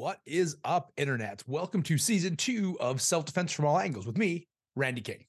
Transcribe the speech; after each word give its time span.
What 0.00 0.22
is 0.24 0.56
up, 0.64 0.92
Internet? 0.96 1.42
Welcome 1.46 1.82
to 1.82 1.98
season 1.98 2.34
two 2.34 2.78
of 2.80 3.02
Self 3.02 3.26
Defense 3.26 3.52
from 3.52 3.66
All 3.66 3.78
Angles 3.78 4.06
with 4.06 4.16
me, 4.16 4.46
Randy 4.74 5.02
King. 5.02 5.26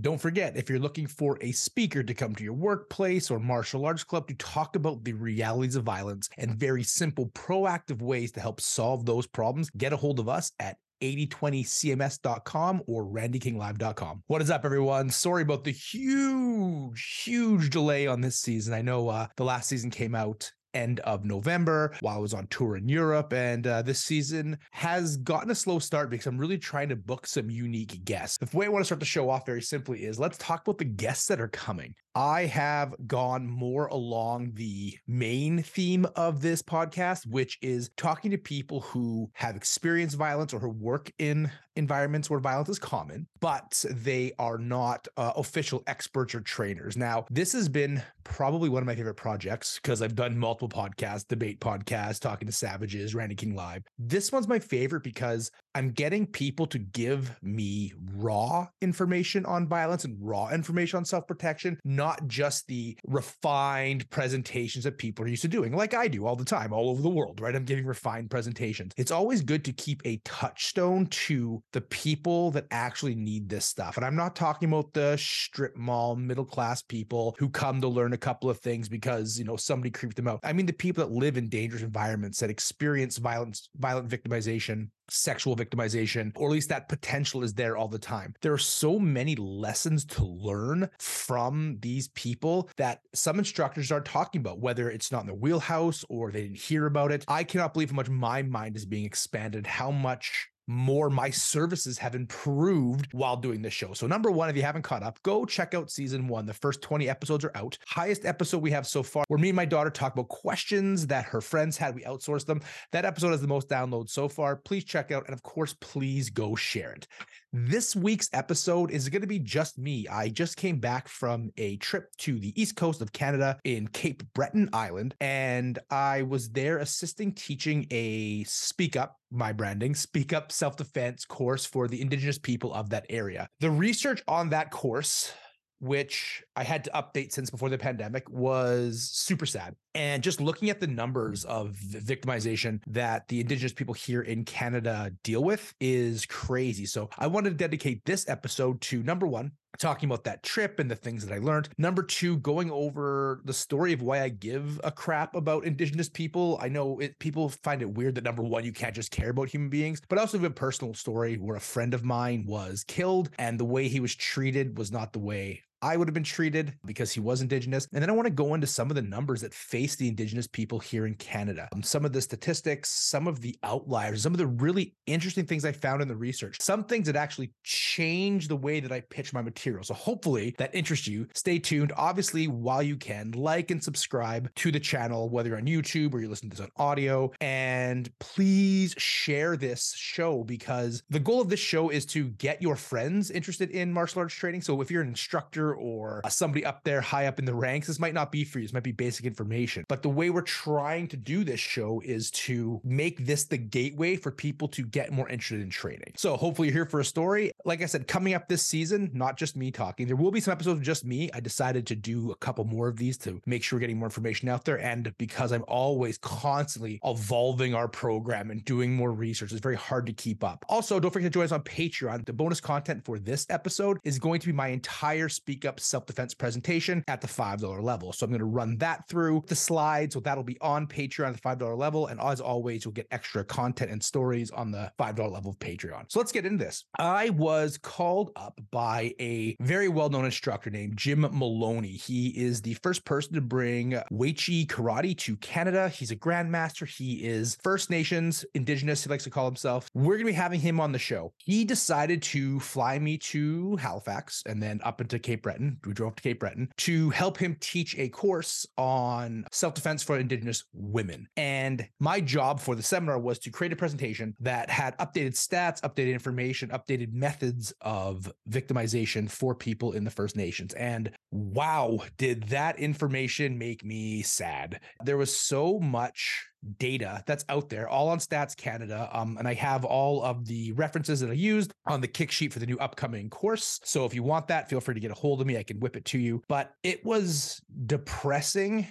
Don't 0.00 0.20
forget, 0.20 0.56
if 0.56 0.68
you're 0.68 0.80
looking 0.80 1.06
for 1.06 1.38
a 1.40 1.52
speaker 1.52 2.02
to 2.02 2.14
come 2.14 2.34
to 2.34 2.42
your 2.42 2.52
workplace 2.52 3.30
or 3.30 3.38
martial 3.38 3.86
arts 3.86 4.02
club 4.02 4.26
to 4.26 4.34
talk 4.34 4.74
about 4.74 5.04
the 5.04 5.12
realities 5.12 5.76
of 5.76 5.84
violence 5.84 6.28
and 6.36 6.56
very 6.56 6.82
simple, 6.82 7.26
proactive 7.26 8.02
ways 8.02 8.32
to 8.32 8.40
help 8.40 8.60
solve 8.60 9.06
those 9.06 9.28
problems, 9.28 9.70
get 9.70 9.92
a 9.92 9.96
hold 9.96 10.18
of 10.18 10.28
us 10.28 10.50
at 10.58 10.76
8020cms.com 11.00 12.82
or 12.86 13.04
randykinglive.com. 13.04 14.22
What 14.26 14.42
is 14.42 14.50
up, 14.50 14.64
everyone? 14.64 15.10
Sorry 15.10 15.42
about 15.42 15.64
the 15.64 15.72
huge, 15.72 17.22
huge 17.24 17.70
delay 17.70 18.06
on 18.06 18.20
this 18.20 18.38
season. 18.38 18.74
I 18.74 18.82
know 18.82 19.08
uh, 19.08 19.26
the 19.36 19.44
last 19.44 19.68
season 19.68 19.90
came 19.90 20.14
out 20.14 20.50
end 20.74 21.00
of 21.00 21.24
November 21.24 21.94
while 22.00 22.16
I 22.16 22.20
was 22.20 22.34
on 22.34 22.46
tour 22.48 22.76
in 22.76 22.88
Europe. 22.88 23.32
And 23.32 23.66
uh, 23.66 23.82
this 23.82 24.00
season 24.00 24.58
has 24.72 25.16
gotten 25.16 25.50
a 25.50 25.54
slow 25.54 25.78
start 25.78 26.10
because 26.10 26.26
I'm 26.26 26.38
really 26.38 26.58
trying 26.58 26.88
to 26.90 26.96
book 26.96 27.26
some 27.26 27.50
unique 27.50 28.04
guests. 28.04 28.38
The 28.38 28.56
way 28.56 28.66
I 28.66 28.68
want 28.68 28.82
to 28.82 28.86
start 28.86 29.00
the 29.00 29.06
show 29.06 29.28
off 29.30 29.46
very 29.46 29.62
simply 29.62 30.04
is 30.04 30.18
let's 30.18 30.38
talk 30.38 30.62
about 30.62 30.78
the 30.78 30.84
guests 30.84 31.26
that 31.26 31.40
are 31.40 31.48
coming. 31.48 31.94
I 32.20 32.44
have 32.44 32.94
gone 33.06 33.48
more 33.48 33.86
along 33.86 34.52
the 34.52 34.94
main 35.08 35.62
theme 35.62 36.04
of 36.16 36.42
this 36.42 36.60
podcast, 36.60 37.26
which 37.26 37.56
is 37.62 37.88
talking 37.96 38.30
to 38.32 38.36
people 38.36 38.82
who 38.82 39.30
have 39.32 39.56
experienced 39.56 40.18
violence 40.18 40.52
or 40.52 40.58
who 40.58 40.68
work 40.68 41.10
in 41.18 41.50
environments 41.76 42.28
where 42.28 42.38
violence 42.38 42.68
is 42.68 42.78
common, 42.78 43.26
but 43.40 43.82
they 43.88 44.32
are 44.38 44.58
not 44.58 45.08
uh, 45.16 45.32
official 45.36 45.82
experts 45.86 46.34
or 46.34 46.42
trainers. 46.42 46.94
Now, 46.94 47.24
this 47.30 47.54
has 47.54 47.70
been 47.70 48.02
probably 48.22 48.68
one 48.68 48.82
of 48.82 48.86
my 48.86 48.94
favorite 48.94 49.14
projects 49.14 49.80
because 49.82 50.02
I've 50.02 50.14
done 50.14 50.36
multiple 50.36 50.68
podcasts, 50.68 51.26
debate 51.26 51.58
podcasts, 51.58 52.20
talking 52.20 52.44
to 52.44 52.52
savages, 52.52 53.14
Randy 53.14 53.34
King 53.34 53.54
Live. 53.54 53.84
This 53.98 54.30
one's 54.30 54.46
my 54.46 54.58
favorite 54.58 55.04
because 55.04 55.50
I'm 55.74 55.90
getting 55.90 56.26
people 56.26 56.66
to 56.68 56.78
give 56.78 57.36
me 57.42 57.92
raw 58.14 58.68
information 58.80 59.46
on 59.46 59.68
violence 59.68 60.04
and 60.04 60.16
raw 60.20 60.50
information 60.50 60.98
on 60.98 61.04
self 61.04 61.26
protection 61.26 61.78
not 61.84 62.26
just 62.26 62.66
the 62.66 62.96
refined 63.06 64.08
presentations 64.10 64.84
that 64.84 64.98
people 64.98 65.24
are 65.24 65.28
used 65.28 65.42
to 65.42 65.48
doing, 65.48 65.74
like 65.74 65.94
I 65.94 66.08
do 66.08 66.26
all 66.26 66.36
the 66.36 66.44
time, 66.44 66.72
all 66.72 66.90
over 66.90 67.02
the 67.02 67.08
world, 67.08 67.40
right? 67.40 67.54
I'm 67.54 67.64
giving 67.64 67.86
refined 67.86 68.30
presentations. 68.30 68.92
It's 68.96 69.10
always 69.10 69.42
good 69.42 69.64
to 69.64 69.72
keep 69.72 70.02
a 70.04 70.20
touchstone 70.24 71.06
to 71.06 71.62
the 71.72 71.80
people 71.80 72.50
that 72.52 72.66
actually 72.70 73.14
need 73.14 73.48
this 73.48 73.66
stuff. 73.66 73.96
And 73.96 74.04
I'm 74.04 74.16
not 74.16 74.36
talking 74.36 74.68
about 74.68 74.92
the 74.92 75.16
strip 75.16 75.76
mall 75.76 76.16
middle 76.16 76.44
class 76.44 76.82
people 76.82 77.36
who 77.38 77.48
come 77.48 77.80
to 77.80 77.88
learn 77.88 78.12
a 78.12 78.18
couple 78.18 78.50
of 78.50 78.58
things 78.58 78.88
because, 78.88 79.38
you 79.38 79.44
know, 79.44 79.56
somebody 79.56 79.90
creeped 79.90 80.16
them 80.16 80.28
out. 80.28 80.40
I 80.42 80.52
mean, 80.52 80.66
the 80.66 80.72
people 80.72 81.04
that 81.04 81.12
live 81.12 81.36
in 81.36 81.48
dangerous 81.48 81.82
environments 81.82 82.40
that 82.40 82.50
experience 82.50 83.18
violence, 83.18 83.68
violent 83.76 84.08
victimization 84.08 84.88
sexual 85.12 85.56
victimization, 85.56 86.32
or 86.36 86.48
at 86.48 86.52
least 86.52 86.68
that 86.68 86.88
potential 86.88 87.42
is 87.42 87.54
there 87.54 87.76
all 87.76 87.88
the 87.88 87.98
time. 87.98 88.34
There 88.40 88.52
are 88.52 88.58
so 88.58 88.98
many 88.98 89.36
lessons 89.36 90.04
to 90.06 90.24
learn 90.24 90.88
from 90.98 91.78
these 91.80 92.08
people 92.08 92.70
that 92.76 93.02
some 93.14 93.38
instructors 93.38 93.90
aren't 93.90 94.06
talking 94.06 94.40
about, 94.40 94.60
whether 94.60 94.90
it's 94.90 95.12
not 95.12 95.22
in 95.22 95.26
their 95.26 95.34
wheelhouse 95.34 96.04
or 96.08 96.30
they 96.30 96.42
didn't 96.42 96.58
hear 96.58 96.86
about 96.86 97.12
it. 97.12 97.24
I 97.28 97.44
cannot 97.44 97.72
believe 97.72 97.90
how 97.90 97.96
much 97.96 98.08
my 98.08 98.42
mind 98.42 98.76
is 98.76 98.84
being 98.84 99.04
expanded, 99.04 99.66
how 99.66 99.90
much 99.90 100.48
more 100.70 101.10
my 101.10 101.30
services 101.30 101.98
have 101.98 102.14
improved 102.14 103.12
while 103.12 103.36
doing 103.36 103.60
this 103.60 103.74
show. 103.74 103.92
So, 103.92 104.06
number 104.06 104.30
one, 104.30 104.48
if 104.48 104.56
you 104.56 104.62
haven't 104.62 104.82
caught 104.82 105.02
up, 105.02 105.20
go 105.22 105.44
check 105.44 105.74
out 105.74 105.90
season 105.90 106.28
one. 106.28 106.46
The 106.46 106.54
first 106.54 106.80
20 106.80 107.08
episodes 107.08 107.44
are 107.44 107.52
out. 107.54 107.76
Highest 107.86 108.24
episode 108.24 108.62
we 108.62 108.70
have 108.70 108.86
so 108.86 109.02
far, 109.02 109.24
where 109.28 109.38
me 109.38 109.48
and 109.48 109.56
my 109.56 109.64
daughter 109.64 109.90
talk 109.90 110.12
about 110.12 110.28
questions 110.28 111.08
that 111.08 111.24
her 111.24 111.40
friends 111.40 111.76
had. 111.76 111.94
We 111.94 112.02
outsourced 112.02 112.46
them. 112.46 112.62
That 112.92 113.04
episode 113.04 113.32
has 113.32 113.40
the 113.40 113.48
most 113.48 113.68
downloads 113.68 114.10
so 114.10 114.28
far. 114.28 114.56
Please 114.56 114.84
check 114.84 115.10
out. 115.10 115.24
And 115.26 115.34
of 115.34 115.42
course, 115.42 115.74
please 115.80 116.30
go 116.30 116.54
share 116.54 116.92
it. 116.92 117.06
This 117.52 117.96
week's 117.96 118.30
episode 118.32 118.92
is 118.92 119.08
going 119.08 119.22
to 119.22 119.26
be 119.26 119.40
just 119.40 119.76
me. 119.76 120.06
I 120.06 120.28
just 120.28 120.56
came 120.56 120.78
back 120.78 121.08
from 121.08 121.50
a 121.56 121.78
trip 121.78 122.04
to 122.18 122.38
the 122.38 122.52
east 122.60 122.76
coast 122.76 123.02
of 123.02 123.12
Canada 123.12 123.58
in 123.64 123.88
Cape 123.88 124.22
Breton 124.34 124.70
Island, 124.72 125.16
and 125.20 125.76
I 125.90 126.22
was 126.22 126.50
there 126.50 126.78
assisting 126.78 127.32
teaching 127.32 127.88
a 127.90 128.44
Speak 128.44 128.94
Up, 128.94 129.16
my 129.32 129.52
branding, 129.52 129.96
Speak 129.96 130.32
Up 130.32 130.52
self 130.52 130.76
defense 130.76 131.24
course 131.24 131.66
for 131.66 131.88
the 131.88 132.00
Indigenous 132.00 132.38
people 132.38 132.72
of 132.72 132.88
that 132.90 133.04
area. 133.10 133.48
The 133.58 133.70
research 133.72 134.22
on 134.28 134.50
that 134.50 134.70
course 134.70 135.32
which 135.80 136.44
I 136.56 136.62
had 136.62 136.84
to 136.84 136.90
update 136.90 137.32
since 137.32 137.50
before 137.50 137.70
the 137.70 137.78
pandemic, 137.78 138.28
was 138.28 139.08
super 139.12 139.46
sad. 139.46 139.74
And 139.94 140.22
just 140.22 140.40
looking 140.40 140.70
at 140.70 140.78
the 140.78 140.86
numbers 140.86 141.44
of 141.44 141.70
victimization 141.72 142.80
that 142.86 143.26
the 143.28 143.40
Indigenous 143.40 143.72
people 143.72 143.94
here 143.94 144.22
in 144.22 144.44
Canada 144.44 145.12
deal 145.24 145.42
with 145.42 145.74
is 145.80 146.26
crazy. 146.26 146.86
So 146.86 147.10
I 147.18 147.26
wanted 147.26 147.50
to 147.50 147.56
dedicate 147.56 148.04
this 148.04 148.28
episode 148.28 148.80
to 148.82 149.02
number 149.02 149.26
one, 149.26 149.52
talking 149.78 150.08
about 150.08 150.24
that 150.24 150.42
trip 150.42 150.78
and 150.78 150.90
the 150.90 150.94
things 150.94 151.26
that 151.26 151.34
I 151.34 151.38
learned. 151.38 151.70
Number 151.78 152.02
two, 152.02 152.36
going 152.38 152.70
over 152.70 153.40
the 153.44 153.54
story 153.54 153.92
of 153.92 154.02
why 154.02 154.22
I 154.22 154.28
give 154.28 154.80
a 154.84 154.92
crap 154.92 155.34
about 155.34 155.64
Indigenous 155.64 156.08
people. 156.08 156.58
I 156.62 156.68
know 156.68 156.98
it, 156.98 157.18
people 157.18 157.48
find 157.48 157.82
it 157.82 157.94
weird 157.94 158.14
that 158.16 158.24
number 158.24 158.42
one, 158.42 158.64
you 158.64 158.72
can't 158.72 158.94
just 158.94 159.10
care 159.10 159.30
about 159.30 159.48
human 159.48 159.70
beings, 159.70 160.02
but 160.08 160.18
I 160.18 160.20
also 160.20 160.38
have 160.38 160.44
a 160.44 160.54
personal 160.54 160.94
story 160.94 161.36
where 161.36 161.56
a 161.56 161.60
friend 161.60 161.94
of 161.94 162.04
mine 162.04 162.44
was 162.46 162.84
killed 162.84 163.30
and 163.38 163.58
the 163.58 163.64
way 163.64 163.88
he 163.88 163.98
was 163.98 164.14
treated 164.14 164.78
was 164.78 164.92
not 164.92 165.12
the 165.12 165.18
way 165.18 165.62
I 165.82 165.96
would 165.96 166.08
have 166.08 166.14
been 166.14 166.22
treated 166.22 166.74
because 166.84 167.12
he 167.12 167.20
was 167.20 167.40
Indigenous. 167.40 167.88
And 167.92 168.02
then 168.02 168.10
I 168.10 168.12
want 168.12 168.26
to 168.26 168.32
go 168.32 168.54
into 168.54 168.66
some 168.66 168.90
of 168.90 168.96
the 168.96 169.02
numbers 169.02 169.40
that 169.40 169.54
face 169.54 169.96
the 169.96 170.08
Indigenous 170.08 170.46
people 170.46 170.78
here 170.78 171.06
in 171.06 171.14
Canada, 171.14 171.68
um, 171.72 171.82
some 171.82 172.04
of 172.04 172.12
the 172.12 172.20
statistics, 172.20 172.90
some 172.90 173.26
of 173.26 173.40
the 173.40 173.56
outliers, 173.62 174.22
some 174.22 174.32
of 174.32 174.38
the 174.38 174.46
really 174.46 174.94
interesting 175.06 175.46
things 175.46 175.64
I 175.64 175.72
found 175.72 176.02
in 176.02 176.08
the 176.08 176.16
research, 176.16 176.56
some 176.60 176.84
things 176.84 177.06
that 177.06 177.16
actually 177.16 177.52
change 177.64 178.48
the 178.48 178.56
way 178.56 178.80
that 178.80 178.92
I 178.92 179.00
pitch 179.00 179.32
my 179.32 179.42
material. 179.42 179.84
So 179.84 179.94
hopefully 179.94 180.54
that 180.58 180.74
interests 180.74 181.06
you. 181.06 181.26
Stay 181.34 181.58
tuned. 181.58 181.92
Obviously, 181.96 182.48
while 182.48 182.82
you 182.82 182.96
can, 182.96 183.32
like 183.32 183.70
and 183.70 183.82
subscribe 183.82 184.54
to 184.56 184.70
the 184.70 184.80
channel, 184.80 185.28
whether 185.28 185.50
you're 185.50 185.58
on 185.58 185.66
YouTube 185.66 186.14
or 186.14 186.20
you're 186.20 186.28
listening 186.28 186.50
to 186.50 186.56
this 186.56 186.66
on 186.66 186.70
audio. 186.76 187.32
And 187.40 188.10
please 188.18 188.94
share 188.98 189.56
this 189.56 189.94
show 189.96 190.44
because 190.44 191.02
the 191.10 191.20
goal 191.20 191.40
of 191.40 191.48
this 191.48 191.60
show 191.60 191.88
is 191.90 192.04
to 192.06 192.30
get 192.30 192.60
your 192.60 192.76
friends 192.76 193.30
interested 193.30 193.70
in 193.70 193.92
martial 193.92 194.20
arts 194.20 194.34
training. 194.34 194.62
So 194.62 194.80
if 194.80 194.90
you're 194.90 195.02
an 195.02 195.08
instructor, 195.08 195.69
or 195.74 196.20
uh, 196.24 196.28
somebody 196.28 196.64
up 196.64 196.84
there 196.84 197.00
high 197.00 197.26
up 197.26 197.38
in 197.38 197.44
the 197.44 197.54
ranks, 197.54 197.86
this 197.86 197.98
might 197.98 198.14
not 198.14 198.32
be 198.32 198.44
for 198.44 198.58
you. 198.58 198.66
This 198.66 198.72
might 198.72 198.82
be 198.82 198.92
basic 198.92 199.26
information. 199.26 199.84
But 199.88 200.02
the 200.02 200.08
way 200.08 200.30
we're 200.30 200.42
trying 200.42 201.08
to 201.08 201.16
do 201.16 201.44
this 201.44 201.60
show 201.60 202.00
is 202.04 202.30
to 202.32 202.80
make 202.84 203.26
this 203.26 203.44
the 203.44 203.58
gateway 203.58 204.16
for 204.16 204.30
people 204.30 204.68
to 204.68 204.84
get 204.84 205.12
more 205.12 205.28
interested 205.28 205.60
in 205.60 205.70
training. 205.70 206.12
So 206.16 206.36
hopefully 206.36 206.68
you're 206.68 206.74
here 206.74 206.86
for 206.86 207.00
a 207.00 207.04
story. 207.04 207.52
Like 207.64 207.82
I 207.82 207.86
said, 207.86 208.06
coming 208.06 208.34
up 208.34 208.48
this 208.48 208.62
season, 208.62 209.10
not 209.12 209.36
just 209.36 209.56
me 209.56 209.70
talking, 209.70 210.06
there 210.06 210.16
will 210.16 210.30
be 210.30 210.40
some 210.40 210.52
episodes 210.52 210.78
of 210.78 210.84
just 210.84 211.04
me. 211.04 211.30
I 211.32 211.40
decided 211.40 211.86
to 211.88 211.96
do 211.96 212.30
a 212.30 212.36
couple 212.36 212.64
more 212.64 212.88
of 212.88 212.96
these 212.96 213.16
to 213.18 213.40
make 213.46 213.62
sure 213.62 213.76
we're 213.76 213.80
getting 213.80 213.98
more 213.98 214.06
information 214.06 214.48
out 214.48 214.64
there. 214.64 214.80
And 214.80 215.12
because 215.18 215.52
I'm 215.52 215.64
always 215.68 216.18
constantly 216.18 217.00
evolving 217.04 217.74
our 217.74 217.88
program 217.88 218.50
and 218.50 218.64
doing 218.64 218.92
more 218.92 219.12
research, 219.12 219.52
it's 219.52 219.60
very 219.60 219.76
hard 219.76 220.06
to 220.06 220.12
keep 220.12 220.44
up. 220.44 220.64
Also, 220.68 221.00
don't 221.00 221.10
forget 221.10 221.32
to 221.32 221.36
join 221.36 221.44
us 221.44 221.52
on 221.52 221.62
Patreon. 221.62 222.24
The 222.24 222.32
bonus 222.32 222.60
content 222.60 223.04
for 223.04 223.18
this 223.18 223.46
episode 223.50 223.98
is 224.04 224.18
going 224.18 224.40
to 224.40 224.46
be 224.46 224.52
my 224.52 224.68
entire 224.68 225.28
speak 225.28 225.59
Speak 225.60 225.68
Up 225.68 225.78
Self 225.78 226.06
Defense 226.06 226.32
presentation 226.32 227.04
at 227.06 227.20
the 227.20 227.26
$5 227.26 227.82
level. 227.82 228.14
So 228.14 228.24
I'm 228.24 228.30
going 228.30 228.38
to 228.38 228.46
run 228.46 228.78
that 228.78 229.06
through 229.08 229.44
the 229.46 229.54
slides. 229.54 230.14
So 230.14 230.20
that'll 230.20 230.42
be 230.42 230.58
on 230.62 230.86
Patreon 230.86 231.28
at 231.28 231.34
the 231.34 231.40
$5 231.66 231.76
level. 231.76 232.06
And 232.06 232.18
as 232.18 232.40
always, 232.40 232.84
you'll 232.84 232.94
get 232.94 233.06
extra 233.10 233.44
content 233.44 233.90
and 233.90 234.02
stories 234.02 234.50
on 234.50 234.70
the 234.70 234.90
$5 234.98 235.30
level 235.30 235.50
of 235.50 235.58
Patreon. 235.58 236.04
So 236.08 236.18
let's 236.18 236.32
get 236.32 236.46
into 236.46 236.64
this. 236.64 236.84
I 236.98 237.28
was 237.28 237.76
called 237.76 238.30
up 238.36 238.58
by 238.70 239.14
a 239.20 239.54
very 239.60 239.88
well 239.88 240.08
known 240.08 240.24
instructor 240.24 240.70
named 240.70 240.96
Jim 240.96 241.26
Maloney. 241.30 241.88
He 241.88 242.28
is 242.28 242.62
the 242.62 242.74
first 242.74 243.04
person 243.04 243.34
to 243.34 243.42
bring 243.42 244.00
Wei 244.10 244.32
Chi 244.32 244.64
karate 244.64 245.14
to 245.18 245.36
Canada. 245.36 245.90
He's 245.90 246.10
a 246.10 246.16
grandmaster. 246.16 246.88
He 246.88 247.22
is 247.22 247.58
First 247.62 247.90
Nations, 247.90 248.46
Indigenous, 248.54 249.04
he 249.04 249.10
likes 249.10 249.24
to 249.24 249.30
call 249.30 249.44
himself. 249.44 249.90
We're 249.92 250.14
going 250.14 250.20
to 250.20 250.24
be 250.26 250.32
having 250.32 250.60
him 250.60 250.80
on 250.80 250.92
the 250.92 250.98
show. 250.98 251.34
He 251.36 251.66
decided 251.66 252.22
to 252.22 252.60
fly 252.60 252.98
me 252.98 253.18
to 253.18 253.76
Halifax 253.76 254.42
and 254.46 254.62
then 254.62 254.80
up 254.84 255.02
into 255.02 255.18
Cape 255.18 255.42
Breton. 255.50 255.78
We 255.84 255.92
drove 255.92 256.14
to 256.14 256.22
Cape 256.22 256.38
Breton 256.38 256.70
to 256.78 257.10
help 257.10 257.36
him 257.36 257.56
teach 257.58 257.98
a 257.98 258.08
course 258.08 258.66
on 258.76 259.44
self 259.50 259.74
defense 259.74 260.02
for 260.02 260.16
Indigenous 260.16 260.64
women. 260.72 261.26
And 261.36 261.88
my 261.98 262.20
job 262.20 262.60
for 262.60 262.76
the 262.76 262.82
seminar 262.82 263.18
was 263.18 263.38
to 263.40 263.50
create 263.50 263.72
a 263.72 263.76
presentation 263.76 264.36
that 264.40 264.70
had 264.70 264.96
updated 264.98 265.34
stats, 265.34 265.80
updated 265.80 266.12
information, 266.12 266.68
updated 266.70 267.12
methods 267.12 267.72
of 267.80 268.30
victimization 268.48 269.28
for 269.28 269.54
people 269.54 269.92
in 269.92 270.04
the 270.04 270.10
First 270.10 270.36
Nations. 270.36 270.72
And 270.74 271.10
wow, 271.32 271.98
did 272.16 272.44
that 272.44 272.78
information 272.78 273.58
make 273.58 273.84
me 273.84 274.22
sad? 274.22 274.80
There 275.04 275.16
was 275.16 275.34
so 275.34 275.80
much 275.80 276.46
data 276.78 277.22
that's 277.26 277.44
out 277.48 277.68
there, 277.68 277.88
all 277.88 278.08
on 278.08 278.18
Stats 278.18 278.56
Canada. 278.56 279.08
Um, 279.12 279.36
and 279.38 279.48
I 279.48 279.54
have 279.54 279.84
all 279.84 280.22
of 280.22 280.46
the 280.46 280.72
references 280.72 281.20
that 281.20 281.30
I 281.30 281.34
used 281.34 281.72
on 281.86 282.00
the 282.00 282.08
kick 282.08 282.30
sheet 282.30 282.52
for 282.52 282.58
the 282.58 282.66
new 282.66 282.78
upcoming 282.78 283.30
course. 283.30 283.80
So 283.84 284.04
if 284.04 284.14
you 284.14 284.22
want 284.22 284.48
that, 284.48 284.68
feel 284.68 284.80
free 284.80 284.94
to 284.94 285.00
get 285.00 285.10
a 285.10 285.14
hold 285.14 285.40
of 285.40 285.46
me. 285.46 285.56
I 285.56 285.62
can 285.62 285.80
whip 285.80 285.96
it 285.96 286.04
to 286.06 286.18
you. 286.18 286.42
But 286.48 286.74
it 286.82 287.04
was 287.04 287.60
depressing 287.86 288.86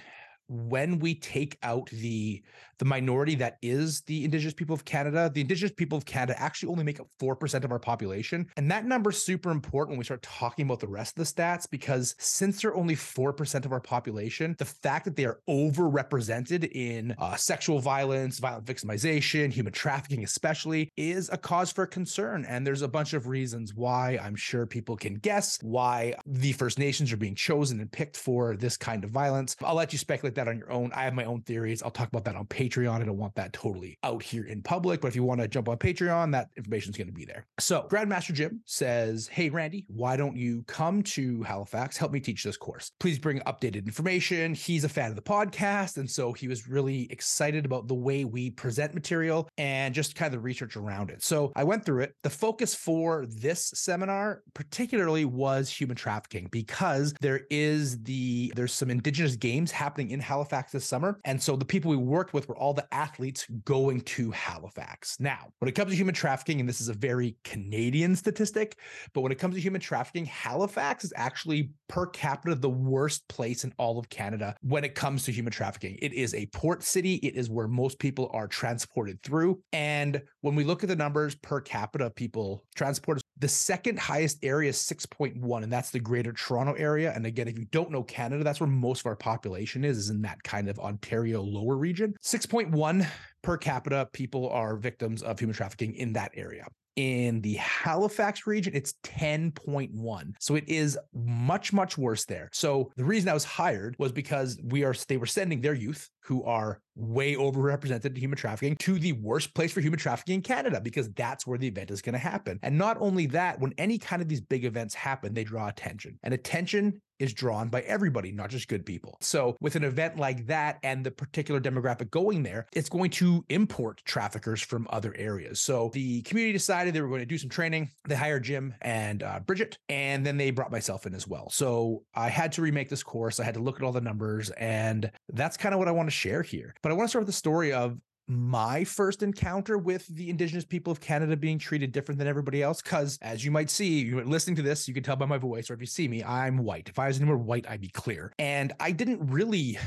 when 0.48 0.98
we 1.00 1.14
take 1.16 1.58
out 1.62 1.90
the 1.92 2.42
the 2.80 2.86
minority 2.86 3.36
that 3.36 3.58
is 3.62 4.02
the 4.02 4.24
indigenous 4.26 4.54
people 4.54 4.74
of 4.74 4.86
canada 4.86 5.30
the 5.34 5.42
indigenous 5.42 5.72
people 5.72 5.98
of 5.98 6.06
canada 6.06 6.40
actually 6.42 6.70
only 6.70 6.84
make 6.84 7.00
up 7.00 7.08
4% 7.22 7.64
of 7.64 7.72
our 7.72 7.80
population 7.80 8.48
and 8.58 8.72
that 8.72 8.86
number 8.86 9.12
is 9.12 9.24
super 9.24 9.52
important 9.52 9.92
when 9.92 10.00
we 10.00 10.06
start 10.06 10.22
talking 10.22 10.66
about 10.66 10.80
the 10.80 10.88
rest 10.88 11.18
of 11.18 11.26
the 11.26 11.32
stats 11.32 11.70
because 11.70 12.16
since 12.18 12.62
they're 12.62 12.76
only 12.76 12.96
4% 12.96 13.66
of 13.66 13.72
our 13.72 13.80
population 13.80 14.56
the 14.58 14.66
fact 14.66 15.06
that 15.06 15.16
they 15.16 15.26
are 15.26 15.40
overrepresented 15.50 16.70
in 16.72 17.16
uh, 17.18 17.36
sexual 17.36 17.80
violence 17.80 18.40
violent 18.40 18.66
victimization 18.66 19.52
human 19.52 19.74
trafficking 19.74 20.24
especially 20.24 20.92
is 20.98 21.30
a 21.32 21.38
cause 21.38 21.72
for 21.72 21.86
concern 21.86 22.46
and 22.46 22.66
there's 22.66 22.82
a 22.82 22.88
bunch 22.88 23.14
of 23.14 23.28
reasons 23.28 23.74
why 23.74 24.20
i'm 24.22 24.36
sure 24.36 24.66
people 24.66 24.96
can 24.96 25.16
guess 25.16 25.60
why 25.62 26.14
the 26.26 26.52
first 26.54 26.80
nations 26.80 27.12
are 27.12 27.18
being 27.18 27.36
chosen 27.36 27.80
and 27.80 27.92
picked 27.92 28.18
for 28.18 28.56
this 28.56 28.78
kind 28.78 29.04
of 29.04 29.12
violence 29.12 29.56
i'll 29.64 29.76
let 29.76 29.94
you 29.94 30.00
speculate 30.00 30.36
that 30.36 30.48
on 30.48 30.58
your 30.58 30.72
own. 30.72 30.92
I 30.94 31.04
have 31.04 31.14
my 31.14 31.26
own 31.26 31.42
theories. 31.42 31.84
I'll 31.84 31.92
talk 31.92 32.08
about 32.08 32.26
that 32.26 32.36
on 32.36 32.46
Patreon. 32.46 32.69
I 32.78 33.04
don't 33.04 33.18
want 33.18 33.36
that 33.36 33.54
totally 33.54 33.98
out 34.04 34.22
here 34.22 34.46
in 34.46 34.62
public, 34.62 35.02
but 35.02 35.08
if 35.08 35.16
you 35.16 35.24
want 35.24 35.42
to 35.42 35.48
jump 35.48 35.70
on 35.70 35.78
Patreon, 35.78 36.32
that 36.32 36.50
information 36.56 36.92
is 36.92 36.98
going 36.98 37.08
to 37.08 37.14
be 37.14 37.26
there. 37.26 37.46
So, 37.60 37.88
Grandmaster 37.90 38.34
Jim 38.34 38.62
says, 38.66 39.28
Hey, 39.28 39.50
Randy, 39.50 39.86
why 39.88 40.16
don't 40.16 40.36
you 40.36 40.64
come 40.68 41.04
to 41.04 41.42
Halifax? 41.44 41.98
Help 41.98 42.12
me 42.12 42.20
teach 42.20 42.44
this 42.44 42.58
course. 42.58 42.92
Please 43.00 43.20
bring 43.20 43.40
updated 43.42 43.86
information. 43.86 44.54
He's 44.54 44.84
a 44.84 44.90
fan 44.90 45.10
of 45.10 45.16
the 45.16 45.22
podcast. 45.22 45.98
And 45.98 46.10
so 46.10 46.34
he 46.34 46.48
was 46.48 46.68
really 46.68 47.12
excited 47.12 47.66
about 47.66 47.88
the 47.88 47.96
way 47.96 48.26
we 48.26 48.52
present 48.52 48.94
material 48.94 49.50
and 49.58 49.94
just 49.94 50.16
kind 50.16 50.28
of 50.28 50.34
the 50.34 50.44
research 50.44 50.76
around 50.76 51.10
it. 51.10 51.24
So, 51.24 51.52
I 51.56 51.64
went 51.64 51.86
through 51.86 52.04
it. 52.04 52.16
The 52.24 52.30
focus 52.30 52.76
for 52.76 53.26
this 53.28 53.72
seminar, 53.76 54.44
particularly, 54.54 55.26
was 55.26 55.70
human 55.70 55.96
trafficking 55.96 56.48
because 56.52 57.14
there 57.22 57.42
is 57.50 58.02
the, 58.04 58.54
there's 58.56 58.74
some 58.74 58.90
Indigenous 58.90 59.36
games 59.36 59.72
happening 59.72 60.12
in 60.12 60.20
Halifax 60.20 60.72
this 60.72 60.86
summer. 60.86 61.20
And 61.26 61.42
so 61.42 61.56
the 61.56 61.66
people 61.66 61.92
we 61.92 61.98
worked 61.98 62.34
with 62.34 62.48
were 62.48 62.58
all 62.60 62.74
the 62.74 62.88
athletes 62.94 63.48
going 63.66 64.02
to 64.02 64.32
Halifax. 64.32 65.20
Now, 65.20 65.48
when 65.60 65.70
it 65.70 65.74
comes 65.74 65.92
to 65.92 65.98
human 65.98 66.14
trafficking, 66.14 66.60
and 66.60 66.68
this 66.68 66.82
is 66.82 66.90
a 66.90 66.94
very 66.94 67.36
Canadian 67.44 68.16
statistic, 68.16 68.78
but 69.14 69.22
when 69.22 69.32
it 69.32 69.40
comes 69.40 69.56
to 69.56 69.62
human 69.62 69.82
trafficking, 69.82 70.26
Halifax 70.26 71.04
is 71.04 71.14
actually 71.16 71.72
per 71.88 72.06
capita 72.06 72.56
the 72.56 72.70
worst 72.70 73.28
place 73.28 73.64
in 73.64 73.74
all 73.78 73.98
of 73.98 74.10
Canada 74.10 74.56
when 74.62 74.84
it 74.84 74.96
comes 74.96 75.24
to 75.24 75.32
human 75.32 75.52
trafficking. 75.52 75.98
It 76.02 76.14
is 76.14 76.34
a 76.36 76.46
port 76.48 76.84
city, 76.84 77.16
it 77.16 77.36
is 77.36 77.50
where 77.50 77.68
most 77.68 78.00
people 78.00 78.30
are 78.34 78.48
transported 78.48 79.22
through. 79.24 79.62
And 79.74 80.22
when 80.42 80.56
we 80.56 80.64
look 80.64 80.84
at 80.84 80.90
the 80.90 80.96
numbers 80.96 81.36
per 81.36 81.62
capita, 81.62 82.10
people 82.10 82.66
transported, 82.76 83.24
the 83.40 83.48
second 83.48 83.98
highest 83.98 84.40
area 84.44 84.70
is 84.70 84.78
6.1, 84.78 85.64
and 85.64 85.72
that's 85.72 85.92
the 85.92 86.00
greater 86.00 86.34
Toronto 86.34 86.74
area. 86.74 87.14
And 87.16 87.26
again, 87.26 87.48
if 87.48 87.58
you 87.58 87.66
don't 87.72 87.90
know 87.90 88.04
Canada, 88.04 88.44
that's 88.44 88.60
where 88.60 88.68
most 88.68 89.02
of 89.02 89.06
our 89.06 89.16
population 89.16 89.86
is, 89.86 89.98
is 89.98 90.10
in 90.10 90.22
that 90.24 90.44
kind 90.44 90.70
of 90.70 90.78
Ontario 90.80 91.42
lower 91.42 91.78
region. 91.78 92.14
6.1 92.50 93.08
per 93.42 93.58
capita 93.58 94.10
people 94.12 94.50
are 94.50 94.76
victims 94.76 95.22
of 95.24 95.40
human 95.40 95.56
trafficking 95.56 95.96
in 95.96 96.14
that 96.14 96.32
area. 96.36 96.66
In 96.96 97.40
the 97.40 97.54
Halifax 97.54 98.46
region, 98.46 98.74
it's 98.76 98.94
10.1. 99.06 100.34
So 100.40 100.56
it 100.56 100.68
is 100.68 101.00
much, 101.14 101.72
much 101.72 101.98
worse 101.98 102.26
there. 102.26 102.50
So 102.52 102.92
the 102.98 103.06
reason 103.06 103.30
I 103.30 103.34
was 103.34 103.46
hired 103.46 103.96
was 104.00 104.12
because 104.12 104.60
we 104.66 104.84
are 104.84 104.94
they 105.08 105.16
were 105.16 105.26
sending 105.26 105.62
their 105.62 105.74
youth 105.74 106.10
who 106.26 106.44
are 106.44 106.82
way 106.96 107.36
overrepresented 107.36 108.06
in 108.06 108.16
human 108.16 108.38
trafficking 108.38 108.76
to 108.78 109.00
the 109.00 109.14
worst 109.14 109.56
place 109.56 109.72
for 109.72 109.80
human 109.80 109.98
trafficking 109.98 110.36
in 110.36 110.42
Canada 110.42 110.82
because 110.82 111.10
that's 111.12 111.48
where 111.48 111.58
the 111.58 111.68
event 111.68 111.90
is 111.90 112.02
going 112.02 112.14
to 112.14 112.20
happen. 112.20 112.60
And 112.64 112.78
not 112.78 112.98
only 113.00 113.28
that, 113.28 113.62
when 113.62 113.74
any 113.78 113.98
kind 113.98 114.22
of 114.22 114.28
these 114.28 114.42
big 114.42 114.66
events 114.66 114.94
happen, 114.94 115.34
they 115.34 115.46
draw 115.46 115.70
attention. 115.70 116.20
And 116.24 116.34
attention 116.34 117.02
is 117.20 117.34
drawn 117.34 117.70
by 117.70 117.82
everybody, 117.82 118.32
not 118.32 118.50
just 118.50 118.68
good 118.68 118.86
people. 118.86 119.18
So, 119.22 119.58
with 119.60 119.76
an 119.76 119.84
event 119.84 120.18
like 120.18 120.48
that 120.48 120.80
and 120.84 121.06
the 121.06 121.12
particular 121.12 121.60
demographic 121.60 122.10
going 122.10 122.44
there, 122.44 122.66
it's 122.74 122.90
going 122.90 123.12
to 123.12 123.44
import 123.50 124.02
traffickers 124.06 124.62
from 124.62 124.88
other 124.90 125.14
areas. 125.18 125.60
So, 125.60 125.92
the 125.94 126.22
community 126.24 126.54
decided 126.54 126.94
they 126.94 127.02
were 127.02 127.08
going 127.08 127.20
to 127.20 127.26
do 127.26 127.38
some 127.38 127.50
training. 127.50 127.92
They 128.08 128.16
hired 128.16 128.44
Jim 128.44 128.74
and 128.82 129.24
uh, 129.24 129.40
Bridget, 129.42 129.78
and 129.90 130.26
then 130.26 130.38
they 130.38 130.52
brought 130.52 130.72
myself 130.72 131.06
in 131.06 131.14
as 131.14 131.28
well. 131.28 131.50
So, 131.52 132.04
I 132.16 132.30
had 132.30 132.52
to 132.54 132.62
remake 132.62 132.90
this 132.90 133.04
course. 133.04 133.40
I 133.40 133.44
had 133.44 133.56
to 133.56 133.60
look 133.60 133.78
at 133.78 133.84
all 133.84 133.92
the 133.92 134.02
numbers, 134.02 134.50
and 134.52 135.12
that's 135.30 135.58
kind 135.58 135.74
of 135.74 135.80
what 135.80 135.88
I 135.88 135.92
want 135.92 136.08
to 136.08 136.16
share 136.16 136.42
here. 136.42 136.74
But 136.82 136.92
I 136.92 136.96
want 136.96 137.08
to 137.08 137.10
start 137.10 137.22
with 137.22 137.28
the 137.28 137.34
story 137.34 137.74
of 137.74 137.98
my 138.30 138.84
first 138.84 139.24
encounter 139.24 139.78
with 139.78 140.06
the 140.08 140.30
indigenous 140.30 140.64
people 140.64 140.92
of 140.92 141.02
Canada 141.02 141.36
being 141.36 141.58
treated 141.58 141.92
different 141.92 142.20
than 142.20 142.28
everybody 142.28 142.62
else. 142.62 142.82
Because 142.82 143.18
as 143.22 143.44
you 143.44 143.52
might 143.52 143.70
see, 143.70 144.02
you're 144.02 144.24
listening 144.24 144.56
to 144.58 144.62
this, 144.62 144.88
you 144.88 144.94
can 144.94 145.04
tell 145.04 145.16
by 145.16 145.26
my 145.26 145.40
voice, 145.40 145.70
or 145.70 145.74
if 145.74 145.82
you 145.82 145.88
see 145.88 146.08
me, 146.08 146.24
I'm 146.24 146.60
white. 146.60 146.88
If 146.88 147.00
I 147.00 147.08
was 147.08 147.20
anywhere 147.20 147.38
white, 147.38 147.66
I'd 147.68 147.82
be 147.82 147.90
clear. 147.90 148.32
And 148.38 148.72
I 148.80 148.92
didn't 148.92 149.28
really 149.28 149.80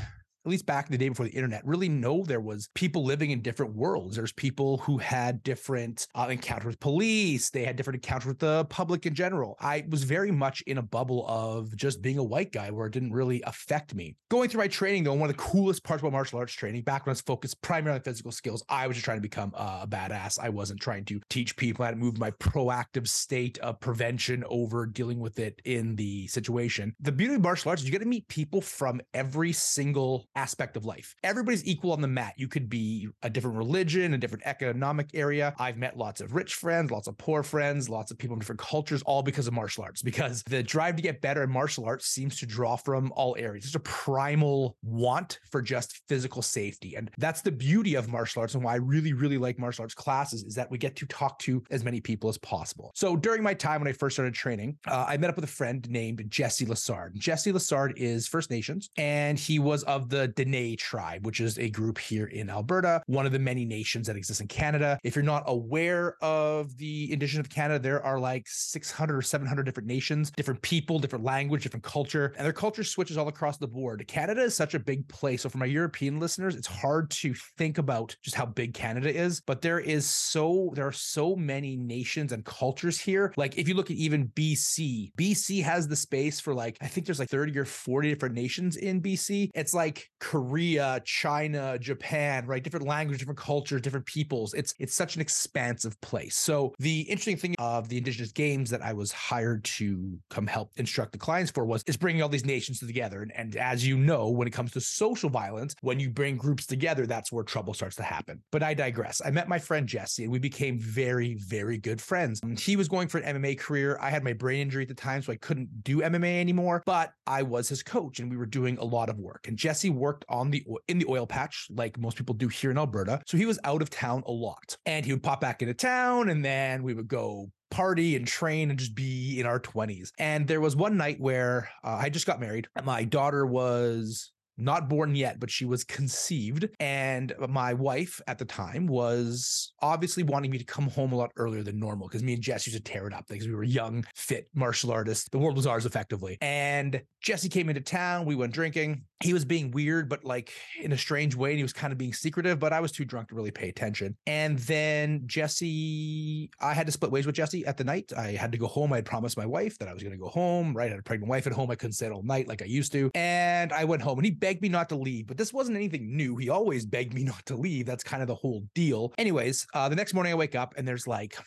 at 0.45 0.49
least 0.49 0.65
back 0.65 0.87
in 0.87 0.91
the 0.91 0.97
day 0.97 1.07
before 1.07 1.25
the 1.25 1.31
internet, 1.31 1.65
really 1.65 1.87
know 1.87 2.23
there 2.23 2.41
was 2.41 2.69
people 2.73 3.05
living 3.05 3.31
in 3.31 3.41
different 3.41 3.75
worlds. 3.75 4.17
There's 4.17 4.33
people 4.33 4.79
who 4.79 4.97
had 4.97 5.41
different 5.41 6.07
uh, 6.15 6.27
encounters 6.29 6.65
with 6.65 6.79
police. 6.81 7.49
They 7.49 7.63
had 7.63 7.77
different 7.77 8.03
encounters 8.03 8.27
with 8.27 8.39
the 8.39 8.65
public 8.65 9.05
in 9.05 9.15
general. 9.15 9.55
I 9.61 9.85
was 9.89 10.03
very 10.03 10.31
much 10.31 10.61
in 10.63 10.77
a 10.77 10.81
bubble 10.81 11.25
of 11.27 11.75
just 11.77 12.01
being 12.01 12.17
a 12.17 12.23
white 12.23 12.51
guy 12.51 12.71
where 12.71 12.87
it 12.87 12.93
didn't 12.93 13.13
really 13.13 13.41
affect 13.43 13.95
me. 13.95 14.15
Going 14.29 14.49
through 14.49 14.59
my 14.59 14.67
training, 14.67 15.05
though, 15.05 15.13
one 15.13 15.29
of 15.29 15.35
the 15.35 15.41
coolest 15.41 15.83
parts 15.83 16.01
about 16.01 16.11
martial 16.11 16.39
arts 16.39 16.53
training, 16.53 16.81
back 16.81 17.05
when 17.05 17.11
I 17.11 17.13
was 17.13 17.21
focused 17.21 17.61
primarily 17.61 17.99
on 17.99 18.03
physical 18.03 18.31
skills, 18.31 18.63
I 18.67 18.87
was 18.87 18.97
just 18.97 19.05
trying 19.05 19.17
to 19.17 19.21
become 19.21 19.53
a 19.55 19.87
badass. 19.87 20.39
I 20.39 20.49
wasn't 20.49 20.81
trying 20.81 21.05
to 21.05 21.21
teach 21.29 21.55
people 21.55 21.85
how 21.85 21.91
to 21.91 21.97
move 21.97 22.17
my 22.17 22.31
proactive 22.31 23.07
state 23.07 23.57
of 23.59 23.79
prevention 23.79 24.43
over 24.49 24.85
dealing 24.85 25.19
with 25.19 25.39
it 25.39 25.61
in 25.63 25.95
the 25.95 26.27
situation. 26.27 26.95
The 26.99 27.11
beauty 27.13 27.35
of 27.35 27.41
martial 27.41 27.69
arts 27.69 27.81
is 27.81 27.87
you 27.87 27.91
get 27.91 27.99
to 27.99 28.05
meet 28.05 28.27
people 28.27 28.59
from 28.59 28.99
every 29.13 29.53
single 29.53 30.27
aspect 30.35 30.77
of 30.77 30.85
life. 30.85 31.15
Everybody's 31.23 31.65
equal 31.65 31.91
on 31.91 32.01
the 32.01 32.07
mat. 32.07 32.33
You 32.37 32.47
could 32.47 32.69
be 32.69 33.07
a 33.21 33.29
different 33.29 33.57
religion, 33.57 34.13
a 34.13 34.17
different 34.17 34.43
economic 34.45 35.09
area. 35.13 35.53
I've 35.59 35.77
met 35.77 35.97
lots 35.97 36.21
of 36.21 36.33
rich 36.33 36.55
friends, 36.55 36.91
lots 36.91 37.07
of 37.07 37.17
poor 37.17 37.43
friends, 37.43 37.89
lots 37.89 38.11
of 38.11 38.17
people 38.17 38.35
from 38.35 38.39
different 38.39 38.61
cultures, 38.61 39.01
all 39.03 39.23
because 39.23 39.47
of 39.47 39.53
martial 39.53 39.83
arts, 39.83 40.01
because 40.01 40.43
the 40.43 40.63
drive 40.63 40.95
to 40.95 41.01
get 41.01 41.21
better 41.21 41.43
in 41.43 41.49
martial 41.49 41.85
arts 41.85 42.07
seems 42.07 42.39
to 42.39 42.45
draw 42.45 42.75
from 42.75 43.11
all 43.15 43.35
areas. 43.37 43.65
It's 43.65 43.75
a 43.75 43.79
primal 43.79 44.77
want 44.83 45.39
for 45.51 45.61
just 45.61 46.01
physical 46.07 46.41
safety. 46.41 46.95
And 46.95 47.11
that's 47.17 47.41
the 47.41 47.51
beauty 47.51 47.95
of 47.95 48.09
martial 48.09 48.41
arts 48.41 48.55
and 48.55 48.63
why 48.63 48.73
I 48.73 48.77
really, 48.77 49.13
really 49.13 49.37
like 49.37 49.59
martial 49.59 49.83
arts 49.83 49.93
classes 49.93 50.43
is 50.43 50.55
that 50.55 50.69
we 50.69 50.77
get 50.77 50.95
to 50.97 51.05
talk 51.05 51.39
to 51.39 51.63
as 51.71 51.83
many 51.83 52.01
people 52.01 52.29
as 52.29 52.37
possible. 52.39 52.91
So 52.95 53.15
during 53.15 53.43
my 53.43 53.53
time 53.53 53.81
when 53.81 53.87
I 53.87 53.93
first 53.93 54.15
started 54.15 54.33
training, 54.33 54.77
uh, 54.87 55.05
I 55.07 55.17
met 55.17 55.29
up 55.29 55.35
with 55.35 55.45
a 55.45 55.47
friend 55.47 55.87
named 55.89 56.25
Jesse 56.29 56.65
Lassard. 56.65 57.13
Jesse 57.15 57.51
Lassard 57.51 57.93
is 57.97 58.27
First 58.27 58.49
Nations, 58.49 58.89
and 58.97 59.37
he 59.37 59.59
was 59.59 59.83
of 59.83 60.09
the 60.09 60.22
the 60.23 60.43
Dene 60.43 60.77
tribe, 60.77 61.25
which 61.25 61.39
is 61.41 61.57
a 61.59 61.69
group 61.69 61.97
here 61.97 62.27
in 62.27 62.49
Alberta, 62.49 63.01
one 63.07 63.25
of 63.25 63.31
the 63.31 63.39
many 63.39 63.65
nations 63.65 64.07
that 64.07 64.15
exist 64.15 64.41
in 64.41 64.47
Canada. 64.47 64.97
If 65.03 65.15
you're 65.15 65.23
not 65.23 65.43
aware 65.47 66.15
of 66.21 66.77
the 66.77 67.11
indigenous 67.11 67.45
of 67.45 67.49
Canada, 67.49 67.79
there 67.79 68.03
are 68.03 68.19
like 68.19 68.43
600 68.47 69.17
or 69.17 69.21
700 69.21 69.63
different 69.63 69.87
nations, 69.87 70.31
different 70.31 70.61
people, 70.61 70.99
different 70.99 71.25
language, 71.25 71.63
different 71.63 71.83
culture, 71.83 72.33
and 72.37 72.45
their 72.45 72.53
culture 72.53 72.83
switches 72.83 73.17
all 73.17 73.27
across 73.27 73.57
the 73.57 73.67
board. 73.67 74.05
Canada 74.07 74.41
is 74.41 74.55
such 74.55 74.73
a 74.73 74.79
big 74.79 75.07
place. 75.09 75.41
So 75.41 75.49
for 75.49 75.57
my 75.57 75.65
European 75.65 76.19
listeners, 76.19 76.55
it's 76.55 76.67
hard 76.67 77.09
to 77.11 77.33
think 77.57 77.77
about 77.77 78.15
just 78.21 78.35
how 78.35 78.45
big 78.45 78.73
Canada 78.73 79.13
is, 79.13 79.41
but 79.41 79.61
there 79.61 79.79
is 79.79 80.09
so 80.09 80.71
there 80.75 80.87
are 80.87 80.91
so 80.91 81.35
many 81.35 81.75
nations 81.75 82.31
and 82.31 82.45
cultures 82.45 82.99
here. 82.99 83.33
Like 83.35 83.57
if 83.57 83.67
you 83.67 83.73
look 83.73 83.91
at 83.91 83.97
even 83.97 84.27
BC, 84.29 85.11
BC 85.17 85.63
has 85.63 85.87
the 85.87 85.95
space 85.95 86.39
for 86.39 86.53
like 86.53 86.77
I 86.81 86.87
think 86.87 87.05
there's 87.05 87.19
like 87.19 87.29
30 87.29 87.57
or 87.57 87.65
40 87.65 88.09
different 88.09 88.35
nations 88.35 88.77
in 88.77 89.01
BC. 89.01 89.49
It's 89.53 89.73
like 89.73 90.09
Korea, 90.19 91.01
China, 91.05 91.77
Japan, 91.79 92.45
right? 92.45 92.63
Different 92.63 92.87
language, 92.87 93.19
different 93.19 93.39
cultures, 93.39 93.81
different 93.81 94.05
peoples. 94.05 94.53
It's 94.53 94.73
it's 94.79 94.95
such 94.95 95.15
an 95.15 95.21
expansive 95.21 95.99
place. 96.01 96.35
So 96.35 96.73
the 96.79 97.01
interesting 97.01 97.37
thing 97.37 97.55
of 97.59 97.89
the 97.89 97.97
indigenous 97.97 98.31
games 98.31 98.69
that 98.69 98.81
I 98.81 98.93
was 98.93 99.11
hired 99.11 99.63
to 99.65 100.17
come 100.29 100.47
help 100.47 100.71
instruct 100.77 101.11
the 101.11 101.17
clients 101.17 101.51
for 101.51 101.65
was 101.65 101.83
is 101.87 101.97
bringing 101.97 102.21
all 102.21 102.29
these 102.29 102.45
nations 102.45 102.79
together. 102.79 103.21
And, 103.21 103.31
and 103.35 103.55
as 103.55 103.85
you 103.85 103.97
know, 103.97 104.29
when 104.29 104.47
it 104.47 104.51
comes 104.51 104.71
to 104.71 104.81
social 104.81 105.29
violence, 105.29 105.75
when 105.81 105.99
you 105.99 106.09
bring 106.09 106.37
groups 106.37 106.65
together, 106.65 107.05
that's 107.05 107.31
where 107.31 107.43
trouble 107.43 107.73
starts 107.73 107.95
to 107.97 108.03
happen. 108.03 108.41
But 108.51 108.63
I 108.63 108.73
digress. 108.73 109.21
I 109.23 109.31
met 109.31 109.47
my 109.47 109.59
friend 109.59 109.87
Jesse, 109.87 110.23
and 110.23 110.31
we 110.31 110.39
became 110.39 110.79
very, 110.79 111.35
very 111.35 111.77
good 111.77 112.01
friends. 112.01 112.39
He 112.59 112.75
was 112.75 112.87
going 112.87 113.07
for 113.07 113.17
an 113.17 113.41
MMA 113.41 113.59
career. 113.59 113.97
I 114.01 114.09
had 114.09 114.23
my 114.23 114.33
brain 114.33 114.61
injury 114.61 114.83
at 114.83 114.89
the 114.89 114.93
time, 114.93 115.21
so 115.21 115.31
I 115.31 115.37
couldn't 115.37 115.83
do 115.83 115.97
MMA 116.01 116.39
anymore. 116.39 116.83
But 116.85 117.13
I 117.27 117.43
was 117.43 117.69
his 117.69 117.83
coach, 117.83 118.19
and 118.19 118.29
we 118.29 118.37
were 118.37 118.45
doing 118.45 118.77
a 118.77 118.83
lot 118.85 119.09
of 119.09 119.19
work. 119.19 119.47
And 119.47 119.57
Jesse 119.57 119.89
worked 119.89 120.12
worked 120.13 120.25
on 120.29 120.51
the 120.51 120.63
in 120.87 120.99
the 120.99 121.05
oil 121.09 121.25
patch 121.25 121.67
like 121.71 121.97
most 121.97 122.17
people 122.17 122.35
do 122.35 122.47
here 122.47 122.69
in 122.69 122.77
Alberta. 122.77 123.21
So 123.25 123.37
he 123.37 123.47
was 123.47 123.59
out 123.63 123.81
of 123.81 123.89
town 123.89 124.23
a 124.27 124.31
lot. 124.31 124.77
And 124.85 125.05
he 125.05 125.11
would 125.11 125.23
pop 125.23 125.41
back 125.41 125.61
into 125.61 125.73
town 125.73 126.29
and 126.29 126.45
then 126.45 126.83
we 126.83 126.93
would 126.93 127.07
go 127.07 127.49
party 127.71 128.15
and 128.15 128.27
train 128.27 128.69
and 128.69 128.77
just 128.77 128.93
be 128.93 129.39
in 129.39 129.47
our 129.47 129.59
20s. 129.59 130.09
And 130.19 130.47
there 130.47 130.61
was 130.61 130.75
one 130.75 130.95
night 130.97 131.19
where 131.19 131.69
uh, 131.83 131.97
I 131.99 132.09
just 132.09 132.27
got 132.27 132.39
married. 132.39 132.67
My 132.83 133.03
daughter 133.03 133.47
was 133.47 134.31
not 134.57 134.89
born 134.89 135.15
yet, 135.15 135.39
but 135.39 135.49
she 135.49 135.65
was 135.65 135.83
conceived. 135.83 136.69
And 136.79 137.33
my 137.49 137.73
wife 137.73 138.21
at 138.27 138.37
the 138.37 138.45
time 138.45 138.87
was 138.87 139.73
obviously 139.81 140.23
wanting 140.23 140.51
me 140.51 140.57
to 140.57 140.65
come 140.65 140.89
home 140.89 141.11
a 141.11 141.15
lot 141.15 141.31
earlier 141.37 141.63
than 141.63 141.79
normal 141.79 142.07
because 142.07 142.23
me 142.23 142.33
and 142.33 142.41
Jess 142.41 142.67
used 142.67 142.77
to 142.77 142.83
tear 142.83 143.07
it 143.07 143.13
up 143.13 143.25
because 143.27 143.47
we 143.47 143.55
were 143.55 143.63
young, 143.63 144.05
fit 144.15 144.47
martial 144.53 144.91
artists. 144.91 145.29
The 145.29 145.39
world 145.39 145.55
was 145.55 145.67
ours 145.67 145.85
effectively. 145.85 146.37
And 146.41 147.01
Jesse 147.21 147.49
came 147.49 147.69
into 147.69 147.81
town. 147.81 148.25
We 148.25 148.35
went 148.35 148.53
drinking. 148.53 149.05
He 149.23 149.33
was 149.33 149.45
being 149.45 149.71
weird, 149.71 150.09
but 150.09 150.23
like 150.23 150.51
in 150.81 150.91
a 150.91 150.97
strange 150.97 151.35
way. 151.35 151.51
And 151.51 151.57
he 151.57 151.63
was 151.63 151.73
kind 151.73 151.91
of 151.91 151.97
being 151.97 152.13
secretive, 152.13 152.59
but 152.59 152.73
I 152.73 152.79
was 152.79 152.91
too 152.91 153.05
drunk 153.05 153.29
to 153.29 153.35
really 153.35 153.51
pay 153.51 153.69
attention. 153.69 154.15
And 154.27 154.59
then 154.59 155.23
Jesse, 155.25 156.51
I 156.59 156.73
had 156.73 156.85
to 156.87 156.91
split 156.91 157.11
ways 157.11 157.25
with 157.25 157.35
Jesse 157.35 157.65
at 157.65 157.77
the 157.77 157.83
night. 157.83 158.11
I 158.15 158.31
had 158.31 158.51
to 158.51 158.57
go 158.57 158.67
home. 158.67 158.93
I 158.93 158.97
had 158.97 159.05
promised 159.05 159.37
my 159.37 159.45
wife 159.45 159.77
that 159.79 159.87
I 159.87 159.93
was 159.93 160.03
going 160.03 160.13
to 160.13 160.19
go 160.19 160.29
home, 160.29 160.75
right? 160.75 160.87
I 160.87 160.89
had 160.89 160.99
a 160.99 161.03
pregnant 161.03 161.29
wife 161.29 161.47
at 161.47 161.53
home. 161.53 161.71
I 161.71 161.75
couldn't 161.75 161.93
stay 161.93 162.09
all 162.09 162.23
night 162.23 162.47
like 162.47 162.61
I 162.61 162.65
used 162.65 162.91
to. 162.93 163.11
And 163.15 163.71
I 163.71 163.85
went 163.85 164.01
home 164.01 164.19
and 164.19 164.25
he 164.25 164.31
begged 164.31 164.61
me 164.61 164.69
not 164.69 164.89
to 164.89 164.95
leave, 164.95 165.27
but 165.27 165.37
this 165.37 165.53
wasn't 165.53 165.77
anything 165.77 166.15
new. 166.15 166.37
He 166.37 166.49
always 166.49 166.85
begged 166.85 167.13
me 167.13 167.23
not 167.33 167.45
to 167.47 167.55
leave. 167.55 167.85
That's 167.85 168.03
kind 168.03 168.21
of 168.21 168.27
the 168.27 168.35
whole 168.35 168.63
deal. 168.75 169.13
Anyways, 169.17 169.67
uh, 169.73 169.89
the 169.89 169.95
next 169.95 170.13
morning 170.13 170.33
I 170.33 170.35
wake 170.35 170.55
up 170.55 170.73
and 170.77 170.87
there's 170.87 171.07
like 171.07 171.37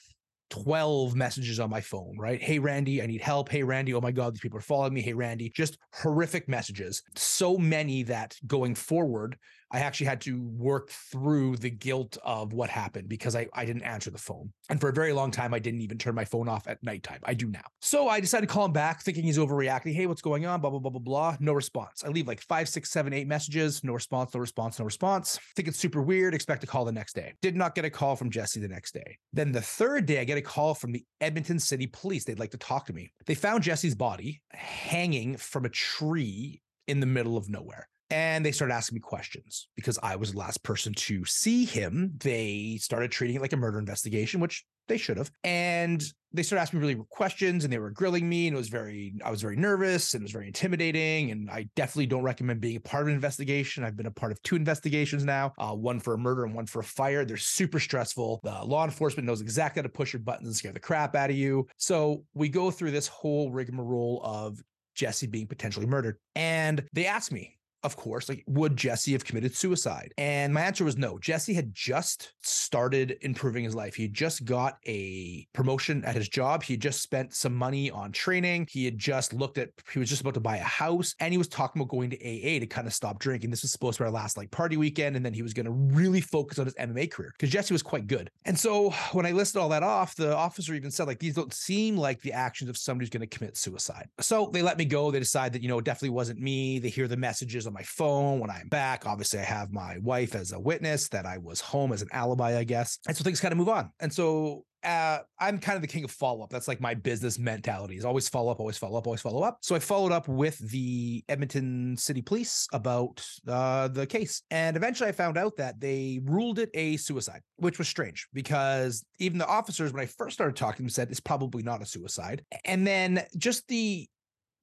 12 0.51 1.15
messages 1.15 1.61
on 1.61 1.71
my 1.71 1.81
phone, 1.81 2.17
right? 2.19 2.41
Hey, 2.41 2.59
Randy, 2.59 3.03
I 3.03 3.07
need 3.07 3.21
help. 3.21 3.49
Hey, 3.49 3.63
Randy, 3.63 3.95
oh 3.95 4.01
my 4.01 4.13
God, 4.13 4.35
these 4.35 4.41
people 4.41 4.59
are 4.59 4.63
following 4.63 4.95
me. 4.95 5.03
Hey, 5.03 5.13
Randy, 5.13 5.51
just 5.51 5.79
horrific 5.93 6.49
messages. 6.49 7.03
So 7.15 7.57
many 7.57 8.03
that 8.05 8.37
going 8.47 8.75
forward, 8.75 9.37
I 9.71 9.81
actually 9.81 10.07
had 10.07 10.21
to 10.23 10.41
work 10.43 10.91
through 10.91 11.57
the 11.57 11.71
guilt 11.71 12.17
of 12.25 12.53
what 12.53 12.71
happened 12.71 13.09
because 13.09 13.35
I, 13.35 13.49
I 13.53 13.65
didn't 13.65 13.83
answer 13.83 14.11
the 14.11 14.19
phone. 14.19 14.53
And 14.69 14.81
for 14.81 14.89
a 14.89 14.93
very 14.93 15.13
long 15.13 15.31
time, 15.31 15.53
I 15.53 15.59
didn't 15.59 15.81
even 15.81 15.99
turn 15.99 16.15
my 16.15 16.25
phone 16.25 16.49
off 16.49 16.67
at 16.69 16.83
nighttime. 16.83 17.21
I 17.25 17.35
do 17.35 17.49
now. 17.49 17.65
So 17.81 18.09
I 18.09 18.21
decided 18.21 18.49
to 18.49 18.53
call 18.53 18.65
him 18.65 18.73
back 18.73 19.03
thinking 19.03 19.25
he's 19.25 19.39
overreacting. 19.39 19.95
Hey, 19.95 20.07
what's 20.07 20.23
going 20.23 20.47
on? 20.47 20.61
Blah, 20.61 20.71
blah, 20.71 20.79
blah, 20.79 20.91
blah, 20.91 21.01
blah. 21.01 21.37
No 21.41 21.53
response. 21.53 22.05
I 22.05 22.09
leave 22.09 22.29
like 22.29 22.41
five, 22.41 22.69
six, 22.69 22.91
seven, 22.91 23.13
eight 23.13 23.27
messages. 23.27 23.83
No 23.83 23.93
response, 23.93 24.35
no 24.35 24.41
response, 24.41 24.79
no 24.79 24.85
response. 24.85 25.39
Think 25.57 25.69
it's 25.69 25.79
super 25.79 26.03
weird. 26.03 26.35
Expect 26.35 26.63
a 26.65 26.67
call 26.67 26.85
the 26.85 26.93
next 26.93 27.15
day. 27.15 27.35
Did 27.43 27.57
not 27.57 27.75
get 27.75 27.85
a 27.85 27.91
call 27.91 28.17
from 28.17 28.31
Jesse 28.31 28.61
the 28.61 28.69
next 28.69 28.95
day. 28.95 29.19
Then 29.33 29.53
the 29.53 29.63
third 29.63 30.07
day, 30.07 30.21
I 30.21 30.25
get 30.25 30.39
a 30.39 30.43
call 30.43 30.75
from 30.75 30.93
the 30.93 31.05
Edmonton 31.21 31.59
City 31.59 31.87
Police. 31.87 32.25
They'd 32.25 32.39
like 32.39 32.53
to 32.53 32.59
talk 32.59 32.87
to 32.87 32.93
me. 32.93 33.13
They 33.27 33.35
found 33.35 33.63
Jesse's 33.63 33.95
body 33.95 34.43
hanging 34.51 35.37
from 35.37 35.65
a 35.65 35.71
tree 35.71 36.63
in 36.87 37.01
the 37.01 37.07
middle 37.07 37.37
of 37.37 37.49
nowhere. 37.49 37.89
And 38.11 38.45
they 38.45 38.53
started 38.53 38.75
asking 38.75 38.97
me 38.97 39.01
questions 39.01 39.69
because 39.75 39.99
I 40.03 40.17
was 40.17 40.33
the 40.33 40.39
last 40.39 40.63
person 40.63 40.95
to 40.95 41.25
see 41.25 41.65
him. 41.65 42.13
They 42.19 42.79
started 42.81 43.11
treating 43.11 43.37
it 43.37 43.43
like 43.43 43.53
a 43.53 43.57
murder 43.57 43.79
investigation, 43.79 44.41
which 44.41 44.65
they 44.89 44.97
should 44.97 45.17
have. 45.17 45.31
And 45.43 46.03
they 46.33 46.43
started 46.43 46.63
asking 46.63 46.81
me 46.81 46.87
really 46.87 47.03
questions 47.11 47.65
and 47.65 47.73
they 47.73 47.79
were 47.79 47.91
grilling 47.91 48.29
me. 48.29 48.47
And 48.47 48.55
it 48.55 48.59
was 48.59 48.69
very, 48.69 49.15
I 49.25 49.31
was 49.31 49.43
very 49.43 49.57
nervous 49.57 50.15
and 50.15 50.23
it 50.23 50.25
was 50.25 50.33
very 50.33 50.47
intimidating. 50.47 51.31
And 51.31 51.51
I 51.51 51.69
definitely 51.75 52.07
don't 52.07 52.23
recommend 52.23 52.61
being 52.61 52.77
a 52.77 52.81
part 52.81 53.03
of 53.03 53.09
an 53.09 53.15
investigation. 53.15 53.85
I've 53.85 53.97
been 53.97 54.07
a 54.07 54.11
part 54.13 54.33
of 54.33 54.43
two 54.43 54.57
investigations 54.57 55.25
now, 55.25 55.53
uh, 55.59 55.73
one 55.73 55.99
for 55.99 56.15
a 56.15 56.19
murder 56.19 56.45
and 56.45 56.55
one 56.55 56.67
for 56.67 56.81
a 56.81 56.85
fire. 56.85 57.25
They're 57.25 57.37
super 57.37 57.81
stressful. 57.81 58.41
The 58.45 58.65
law 58.65 58.85
enforcement 58.85 59.27
knows 59.27 59.41
exactly 59.41 59.81
how 59.81 59.85
to 59.85 59.89
push 59.89 60.13
your 60.13 60.21
buttons 60.21 60.47
and 60.47 60.57
scare 60.57 60.73
the 60.73 60.81
crap 60.81 61.17
out 61.17 61.31
of 61.31 61.37
you. 61.37 61.67
So 61.77 62.25
we 62.35 62.49
go 62.49 62.71
through 62.71 62.93
this 62.93 63.09
whole 63.09 63.51
rigmarole 63.51 64.21
of 64.23 64.63
Jesse 64.95 65.27
being 65.27 65.47
potentially 65.47 65.87
murdered. 65.87 66.19
And 66.35 66.85
they 66.93 67.07
asked 67.07 67.33
me, 67.33 67.56
of 67.87 67.97
course, 67.97 68.29
like, 68.29 68.45
would 68.47 68.77
Jesse 68.77 69.13
have 69.13 69.25
committed 69.25 69.55
suicide? 69.57 70.13
And 70.19 70.53
my 70.53 70.63
answer 70.63 70.85
was 70.85 70.99
no. 70.99 71.19
Jesse 71.19 71.55
had 71.55 71.73
just 71.75 72.33
started 72.43 73.17
improving 73.23 73.65
his 73.65 73.75
life. 73.75 73.95
He 73.95 74.09
just 74.09 74.45
got 74.45 74.79
a 74.87 75.47
promotion 75.53 76.05
at 76.05 76.17
his 76.17 76.29
job. 76.29 76.63
He 76.63 76.77
just 76.77 77.01
spent 77.01 77.33
some 77.33 77.55
money 77.55 77.91
on 77.91 78.13
training. 78.13 78.67
He 78.71 78.85
had 78.85 78.99
just 78.99 79.33
looked 79.33 79.57
at, 79.57 79.71
he 79.93 79.99
was 79.99 80.09
just 80.09 80.21
about 80.21 80.35
to 80.35 80.41
buy 80.41 80.57
a 80.57 80.63
house 80.65 81.15
and 81.21 81.33
he 81.33 81.39
was 81.39 81.49
talking 81.49 81.81
about 81.81 81.91
going 81.91 82.11
to 82.11 82.17
AA 82.17 82.59
to 82.59 82.67
kind 82.67 82.87
of 82.87 82.93
stop 82.93 83.21
drinking. 83.21 83.51
This 83.51 83.63
was 83.63 83.73
supposed 83.73 83.99
to 83.99 84.03
be 84.03 84.07
our 84.07 84.13
last 84.13 84.37
like 84.37 84.51
party 84.51 84.77
weekend. 84.77 85.17
And 85.17 85.25
then 85.25 85.33
he 85.33 85.43
was 85.43 85.55
going 85.55 85.67
to 85.67 85.73
really 85.73 86.21
focus 86.21 86.59
on 86.59 86.67
his 86.67 86.75
MMA 86.75 87.11
career 87.11 87.33
because 87.39 87.51
Jesse 87.51 87.73
was 87.73 87.83
quite 87.83 88.09
good. 88.09 88.31
And 88.45 88.59
so 88.59 88.91
when 89.13 89.27
I 89.27 89.31
listed 89.31 89.61
all 89.61 89.69
that 89.69 89.83
off, 89.83 90.17
the 90.17 90.35
officer 90.35 90.75
even 90.75 90.91
said, 90.91 91.07
like, 91.07 91.21
these 91.21 91.35
don't 91.35 91.55
seem 91.55 91.97
like 91.97 92.21
the 92.23 92.33
actions 92.33 92.69
of 92.69 92.77
somebody 92.77 93.05
who's 93.05 93.11
going 93.11 93.29
to 93.29 93.39
commit 93.39 93.57
suicide. 93.57 94.09
So 94.21 94.51
they 94.53 94.63
let 94.63 94.79
me 94.79 94.85
go. 94.85 95.11
They 95.11 95.21
decide 95.21 95.53
that, 95.53 95.63
you 95.63 95.69
know, 95.69 95.79
it 95.79 95.85
definitely 95.85 96.11
wasn't 96.11 96.41
me. 96.41 96.79
They 96.79 96.89
hear 96.89 97.07
the 97.09 97.17
messages 97.17 97.67
on 97.67 97.73
my 97.77 97.83
phone 97.83 98.41
when 98.41 98.49
I'm 98.49 98.69
back. 98.69 99.07
Obviously, 99.07 99.41
I 99.41 99.45
have 99.45 99.71
my 99.71 99.99
wife 99.99 100.35
as 100.35 100.53
a 100.53 100.59
witness 100.59 101.09
that 101.11 101.27
I 101.27 101.37
was 101.37 101.61
home 101.61 101.93
as 101.93 102.01
an 102.01 102.09
alibi, 102.11 102.57
I 102.59 102.65
guess. 102.65 102.99
And 103.07 103.15
so 103.15 103.23
things 103.23 103.39
kind 103.39 103.53
of 103.53 103.59
move 103.59 103.69
on. 103.69 103.91
And 104.01 104.11
so 104.11 104.65
uh, 104.83 105.19
I'm 105.39 105.59
kind 105.59 105.77
of 105.77 105.83
the 105.83 105.89
king 105.89 106.05
of 106.05 106.11
follow 106.11 106.43
up. 106.43 106.49
That's 106.49 106.69
like 106.69 106.81
my 106.81 106.95
business 106.95 107.39
mentality 107.39 107.97
is 107.97 108.07
always 108.07 108.31
follow 108.31 108.51
up, 108.51 108.61
always 108.61 108.79
follow 108.79 108.97
up, 108.97 109.07
always 109.07 109.21
follow 109.21 109.43
up. 109.43 109.59
So 109.61 109.75
I 109.75 109.79
followed 109.79 110.13
up 110.13 110.27
with 110.27 110.57
the 110.71 111.23
Edmonton 111.29 111.97
City 111.99 112.23
Police 112.23 112.67
about 112.73 113.27
uh, 113.47 113.89
the 113.89 114.07
case. 114.07 114.43
And 114.51 114.75
eventually 114.75 115.11
I 115.11 115.13
found 115.13 115.37
out 115.37 115.57
that 115.59 115.79
they 115.79 116.21
ruled 116.25 116.59
it 116.59 116.71
a 116.73 116.97
suicide, 116.97 117.43
which 117.57 117.79
was 117.79 117.89
strange 117.89 118.27
because 118.33 119.05
even 119.19 119.39
the 119.39 119.47
officers, 119.47 119.93
when 119.93 120.03
I 120.03 120.07
first 120.07 120.35
started 120.35 120.57
talking 120.57 120.89
said 120.89 121.11
it's 121.11 121.21
probably 121.21 121.63
not 121.63 121.83
a 121.83 121.87
suicide. 121.87 122.43
And 122.65 122.87
then 122.87 123.23
just 123.37 123.69
the 123.69 124.09